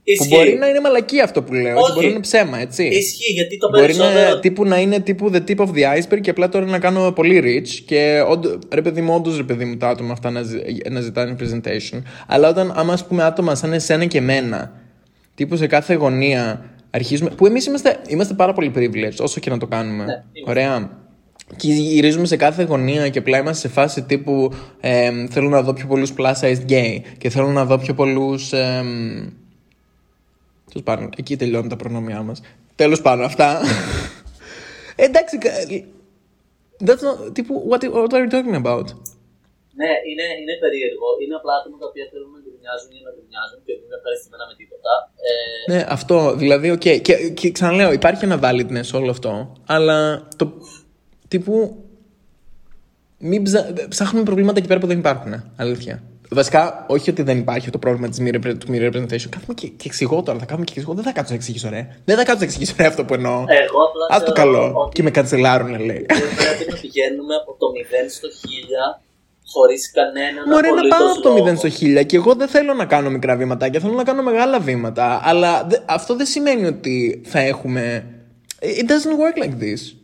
[0.04, 0.36] Που Ισχύει.
[0.36, 1.86] μπορεί να είναι μαλακία αυτό που λέω, Όχι.
[1.88, 2.84] και μπορεί να είναι ψέμα, έτσι.
[2.86, 4.30] Ισχύει γιατί το Μπορεί περισσότερο.
[4.34, 7.12] να, τύπου, να είναι τύπου the tip of the iceberg και απλά τώρα να κάνω
[7.12, 10.42] πολύ rich και όντω, ρε παιδί μου, όντως ρε παιδί μου τα άτομα αυτά να,
[10.42, 12.02] ζη- να ζητάνε presentation.
[12.28, 14.72] Αλλά όταν, άμα ας πούμε άτομα σαν εσένα και εμένα,
[15.36, 19.58] τύπου σε κάθε γωνία αρχίζουμε, που εμείς είμαστε, είμαστε πάρα πολύ privileged όσο και να
[19.58, 20.04] το κάνουμε.
[20.04, 20.50] Ναι, είμαστε.
[20.50, 20.90] Ωραία.
[21.56, 25.74] Και γυρίζουμε σε κάθε γωνία και απλά είμαστε σε φάση τύπου ε, θέλω να δω
[25.74, 28.54] πιο πολλούς plus sized gay και θέλω να δω πιο πολλούς...
[28.54, 28.84] Ε,
[30.72, 32.42] Τέλος πάντων, εκεί τελειώνουν τα προνόμια μας.
[32.76, 33.60] Τέλος πάντων, αυτά.
[34.96, 35.38] Ε, Εντάξει.
[35.38, 35.50] κα-
[36.86, 38.88] That's not, τύπου, what, what are you talking about?
[39.80, 41.08] Ναι, είναι, είναι περίεργο.
[41.24, 44.44] Είναι απλά άτομα τα οποία θέλουν να γκρινιάζουν για να γκρινιάζουν και δεν είναι ευχαριστημένα
[44.50, 44.92] με τίποτα.
[45.30, 45.34] Ε,
[45.72, 46.18] Ναι, αυτό.
[46.42, 46.88] Δηλαδή, οκ.
[47.08, 49.32] Και, και ξαναλέω, υπάρχει ένα validness σε όλο αυτό.
[49.76, 49.98] Αλλά
[50.40, 50.46] το.
[51.30, 51.84] Τύπου.
[53.22, 53.74] Μην ψα...
[53.90, 55.44] ψάχνουμε προβλήματα εκεί πέρα που δεν υπάρχουν.
[55.56, 56.04] Αλήθεια.
[56.32, 59.30] Βασικά, όχι ότι δεν υπάρχει το πρόβλημα της μη repre- του μη representation.
[59.30, 60.40] Κάθομαι και, και εξηγώ τώρα.
[60.40, 60.94] Θα κάνουμε και εξηγώ.
[60.94, 61.88] Δεν θα κάτσω να εξηγήσω, ρε.
[62.06, 63.34] Δεν θα κάτσω να εξηγήσω, ρε, αυτό που εννοώ.
[63.34, 64.74] Εγώ απλά Α το θεωρώ καλό.
[64.76, 66.06] ότι Και με κανцελάρουν, λέει.
[66.10, 67.66] δεν πρέπει να πηγαίνουμε από το
[68.08, 68.28] 0 στο
[68.98, 69.02] 1000
[69.54, 71.52] χωρίς κανέναν Μωρέ να απολύτως πάω από το λόγο.
[71.52, 74.60] 0 στο 1000 και εγώ δεν θέλω να κάνω μικρά βήματάκια, θέλω να κάνω μεγάλα
[74.60, 75.22] βήματα.
[75.24, 78.06] Αλλά δε- αυτό δεν σημαίνει ότι θα έχουμε.
[78.62, 79.96] It doesn't work like this.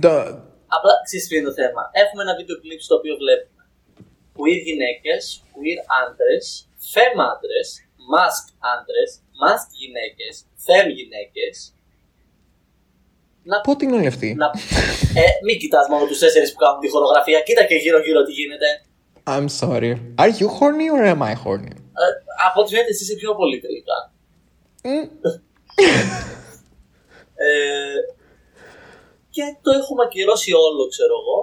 [0.00, 0.10] Το...
[0.76, 1.82] Απλά ξέρεις ποιο είναι το θέμα.
[2.02, 3.62] Έχουμε ένα βίντεο κλιπ στο οποίο βλέπουμε
[4.36, 5.22] queer γυναίκες,
[5.54, 6.44] queer άντρες,
[6.92, 7.68] fem άντρες,
[8.12, 10.34] mask άντρες, mask γυναίκες,
[10.66, 11.54] fem γυναίκες.
[13.50, 14.46] Να, Πότε είναι όλοι αυτοί; να,
[15.20, 18.68] ε, μην κοιτάς μόνο τους τέσσερις που κάνουν τη χορογραφία, κοίτα και γύρω-γύρω τι γίνεται.
[19.34, 19.90] I'm sorry.
[20.22, 21.74] Are you horny or am I horny?
[22.02, 22.06] Ε,
[22.46, 23.98] από ό,τι φαίνεται, εσύ είσαι πιο πολύ τελικά.
[24.82, 25.08] Mm.
[27.34, 27.94] Ε,
[29.34, 31.38] και το έχουμε ακυρώσει όλο, ξέρω εγώ,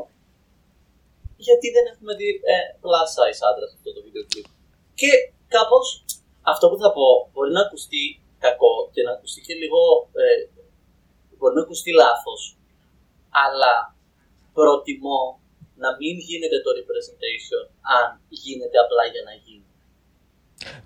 [1.47, 4.47] γιατί δεν έχουμε δει ε, plus size άντρας σε αυτό το βίντεο κλιπ.
[4.99, 5.11] Και
[5.55, 5.85] κάπως
[6.51, 8.03] αυτό που θα πω μπορεί να ακουστεί
[8.45, 9.81] κακό και να ακουστεί και λίγο.
[10.21, 10.35] Ε,
[11.37, 12.41] μπορεί να ακουστεί λάθος.
[13.43, 13.73] Αλλά
[14.53, 15.21] προτιμώ
[15.83, 17.63] να μην γίνεται το representation
[17.97, 18.05] αν
[18.43, 19.67] γίνεται απλά για να γίνει.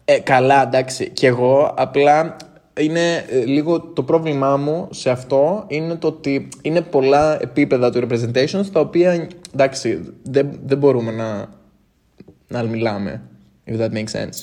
[0.06, 1.12] Ε, καλά, εντάξει.
[1.12, 2.38] Και εγώ απλά
[2.80, 8.00] είναι ε, λίγο το πρόβλημά μου σε αυτό είναι το ότι είναι πολλά επίπεδα του
[8.08, 11.50] representation στα οποία εντάξει δεν, δεν μπορούμε να,
[12.48, 13.22] να μιλάμε.
[13.68, 14.38] If that makes sense.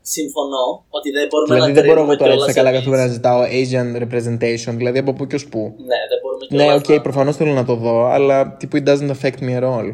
[0.00, 2.80] Συμφωνώ ότι δεν μπορούμε Δηλαδή να δεν μπορώ εγώ κρίνουμε τώρα έτσι κιόλας καλά εμείς.
[2.80, 5.60] καθόλου να ζητάω Asian representation, δηλαδή από πού και ως πού.
[5.90, 8.84] Ναι, δεν μπορούμε Ναι, κιόλας οκ, να- προφανώς θέλω να το δω, αλλά τύπου it
[8.88, 9.88] doesn't affect me at all.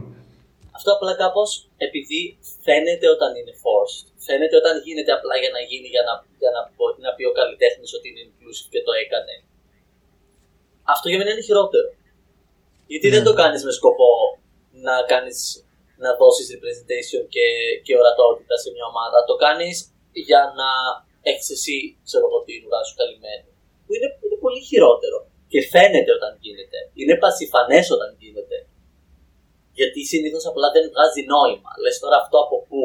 [0.78, 2.20] Αυτό απλά κάπως επειδή
[2.66, 4.06] φαίνεται όταν είναι forced.
[4.26, 7.34] Φαίνεται όταν γίνεται απλά για να γίνει, για να, για να μπορεί να πει ο
[7.40, 9.34] καλλιτέχνης ότι είναι inclusive και το έκανε.
[10.94, 11.88] Αυτό για μένα είναι χειρότερο.
[12.90, 14.10] Γιατί δεν το κάνεις με σκοπό
[14.86, 15.38] να κάνεις,
[16.02, 17.46] να δώσεις representation και,
[17.84, 19.18] και ορατότητα σε μια ομάδα.
[19.30, 19.76] Το κάνεις
[20.28, 20.70] για να
[21.30, 23.48] έχεις εσύ, ξέρω εγώ, την ουρά σου καλυμμένη.
[23.84, 25.18] Που είναι, είναι πολύ χειρότερο.
[25.52, 26.78] Και φαίνεται όταν γίνεται.
[27.00, 28.56] Είναι πασιφανές όταν γίνεται.
[29.78, 31.70] Γιατί συνήθως απλά δεν βγάζει νόημα.
[31.82, 32.80] Λες τώρα αυτό από πού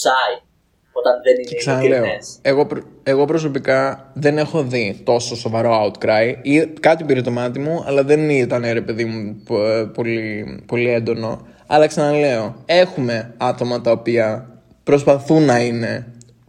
[0.00, 0.48] Κλωτσάει
[0.92, 2.38] όταν δεν είναι Και ξαναλέω, ειλικρινές.
[2.42, 6.34] εγώ, προ- εγώ προσωπικά δεν έχω δει τόσο σοβαρό outcry.
[6.42, 10.44] Ή, κάτι πήρε το μάτι μου, αλλά δεν ήταν ρε παιδί μου πο- ε, πολύ,
[10.66, 11.46] πολύ έντονο.
[11.66, 16.06] Αλλά ξαναλέω, έχουμε άτομα τα οποία προσπαθούν να είναι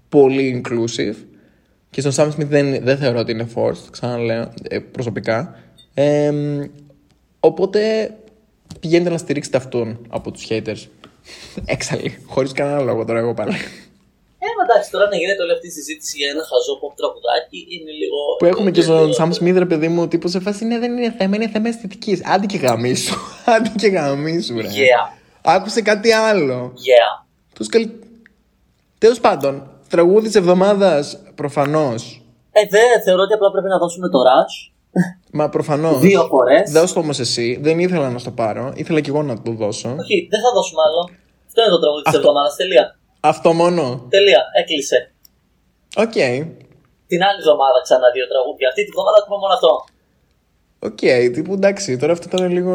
[0.09, 1.15] πολύ inclusive
[1.89, 5.55] και στον Sam Smith δεν, δεν θεωρώ ότι είναι forced, ξαναλέω, ε, προσωπικά.
[5.93, 6.31] Ε,
[7.39, 8.11] οπότε
[8.79, 10.87] πηγαίνετε να στηρίξετε αυτόν από τους haters.
[11.65, 13.55] Έξαλλοι, χωρίς κανένα λόγο τώρα εγώ πάλι.
[14.43, 17.59] Ε, μα εντάξει, τώρα να γίνεται όλη αυτή η συζήτηση για ένα χαζό pop τραγουδάκι
[17.75, 18.17] είναι λίγο.
[18.39, 20.79] Που έχουμε και είναι στον λίγο- Sam Smith, ρε παιδί μου, τύπου σε φάση ναι,
[20.79, 22.25] δεν είναι θέμα, είναι θέμα αισθητικής.
[22.25, 23.15] Άντε και γαμίσου.
[23.53, 24.67] Άντε και γαμίσου, ρε.
[24.67, 26.73] Yeah, Άκουσε κάτι άλλο.
[26.75, 27.25] yeah.
[27.55, 27.89] Τους καλ...
[28.97, 32.21] Τέλος πάντων, τραγούδι της εβδομάδας προφανώς.
[32.51, 34.71] Ε, δεν θεωρώ ότι απλά πρέπει να δώσουμε το rush
[35.31, 35.99] Μα προφανώς.
[35.99, 36.71] δύο φορές.
[36.71, 37.57] Δώσ' το όμως εσύ.
[37.61, 38.71] Δεν ήθελα να στο πάρω.
[38.75, 39.89] Ήθελα κι εγώ να το δώσω.
[40.03, 41.01] Όχι, δεν θα δώσουμε άλλο.
[41.47, 42.19] Αυτό είναι το τραγούδι της Αυτό.
[42.21, 42.55] εβδομάδας.
[42.55, 42.85] Τελεία.
[43.19, 43.83] Αυτό μόνο.
[44.09, 44.41] Τελεία.
[44.61, 44.99] Έκλεισε.
[46.03, 46.17] Οκ.
[47.11, 48.67] Την άλλη εβδομάδα ξανά δύο τραγούδια.
[48.71, 49.71] Αυτή τη εβδομάδα έχουμε μόνο αυτό.
[50.89, 51.01] Οκ.
[51.35, 52.73] Τύπου εντάξει, τώρα αυτό ήταν λίγο.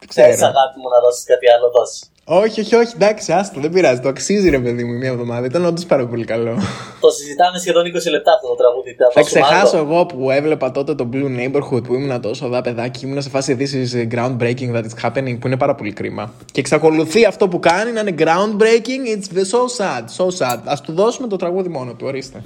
[0.00, 0.46] Δεν Θε ξέρω.
[0.54, 2.00] αγάπη μου να δώσεις κάτι άλλο, δώσεις.
[2.24, 2.92] Όχι, όχι, όχι.
[2.94, 4.00] Εντάξει, άστο, δεν πειράζει.
[4.00, 5.46] Το αξίζει, ρε παιδί μου, μια εβδομάδα.
[5.46, 6.54] Ήταν όντως πάρα πολύ καλό.
[7.00, 8.94] Το συζητάμε σχεδόν 20 λεπτά αυτό το τραγούδι.
[8.98, 9.86] Θα Θα δώσουμε ξεχάσω άλλο.
[9.86, 13.56] εγώ που έβλεπα τότε το Blue Neighborhood που ήμουν τόσο δά παιδάκι, ήμουν σε φάση
[13.60, 16.32] this is groundbreaking that is happening που είναι πάρα πολύ κρίμα.
[16.52, 20.58] Και εξακολουθεί αυτό που κάνει να είναι groundbreaking, it's so sad, so sad.
[20.64, 22.42] Ας του δώσουμε το τραγούδι μόνο του, ορίστε.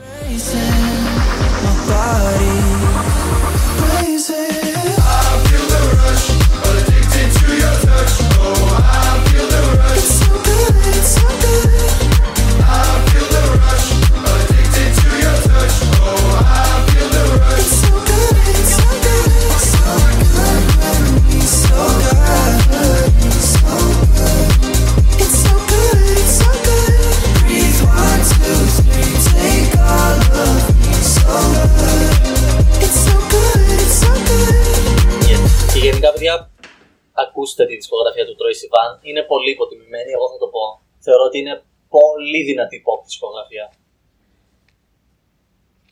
[37.22, 38.90] Ακούστε τη δισκογραφία του Troy Sivan.
[39.08, 40.62] Είναι πολύ υποτιμημένη, εγώ θα το πω.
[41.06, 41.54] Θεωρώ ότι είναι
[41.96, 43.66] πολύ δυνατή pop δισκογραφία.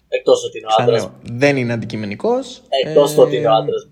[0.09, 0.99] Εκτός ότι είναι ο άντρας.
[1.01, 2.63] Ξαναλέω, δεν είναι αντικειμενικός.
[2.85, 3.83] Εκτός Ε, ότι είναι ο άντρας.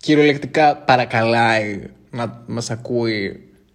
[0.00, 3.20] Κυριολεκτικά παρακαλάει να μας ακούει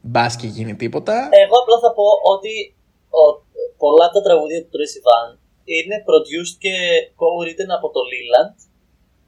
[0.02, 1.16] μπας και γίνει τίποτα.
[1.44, 2.76] Εγώ απλά θα πω ότι
[3.22, 3.44] ο-
[3.78, 5.30] πολλά από τα τραγούδια του Troy Sivan
[5.64, 6.74] είναι produced και
[7.20, 8.56] co-written από το Leland.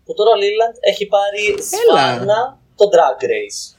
[0.05, 3.76] Που τώρα ο Leland έχει πάρει σφάρνα το Drag Race.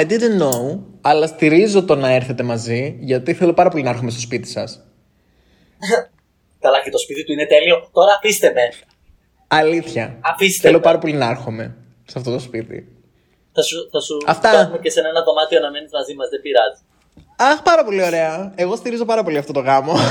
[0.00, 4.10] I didn't know, αλλά στηρίζω το να έρθετε μαζί, γιατί θέλω πάρα πολύ να έρχομαι
[4.10, 4.80] στο σπίτι σας.
[6.64, 7.88] Καλά, και το σπίτι του είναι τέλειο.
[7.92, 8.72] Τώρα αφήστε με.
[9.48, 10.18] Αλήθεια.
[10.20, 10.82] Αφήστε Θέλω με.
[10.82, 11.76] πάρα πολύ να έρχομαι
[12.06, 12.88] σε αυτό το σπίτι.
[13.52, 14.50] Θα σου, θα σου Αυτά.
[14.50, 16.82] κάνουμε και σε ένα δωμάτιο να μένεις μαζί μας, δεν πειράζει.
[17.36, 18.52] Αχ, πάρα πολύ ωραία.
[18.56, 19.92] Εγώ στηρίζω πάρα πολύ αυτό το γάμο.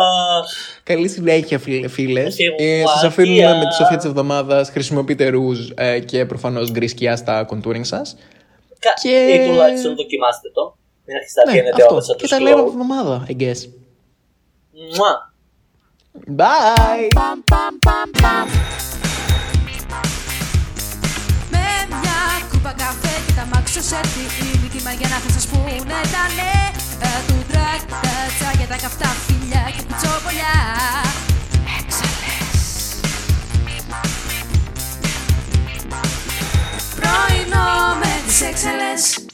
[0.00, 0.46] Αχ,
[0.82, 2.24] Καλή συνέχεια, φίλε.
[2.24, 3.58] Όχι, Ε, μου Σας αφήνουμε αδεία.
[3.58, 4.70] με τη σοφία της εβδομάδας.
[4.70, 8.16] Χρησιμοποιείτε ρούζ ε, και προφανώς γκρι σκιά στα contouring σας.
[8.78, 10.76] κα- Και- Ή τουλάχιστον δοκιμάστε το.
[11.06, 11.94] Μην αρχίσετε να Ναι, βγαίνετε αυτό.
[11.94, 13.68] όλα σαν Και του τα λέμε από την εβδομάδα, I guess.
[14.96, 15.32] Μουά.
[16.36, 17.08] Bye!
[23.44, 24.00] αμάξι σου σε
[24.62, 25.46] τύχημα για να θες
[25.90, 26.54] να τα ναι
[27.26, 30.56] του τρακ, τα τσάκια, τα καυτά φιλιά και κουτσόπολιά
[31.78, 32.54] Έξαλες.
[37.00, 39.24] Πρωινό με τις έξαλες.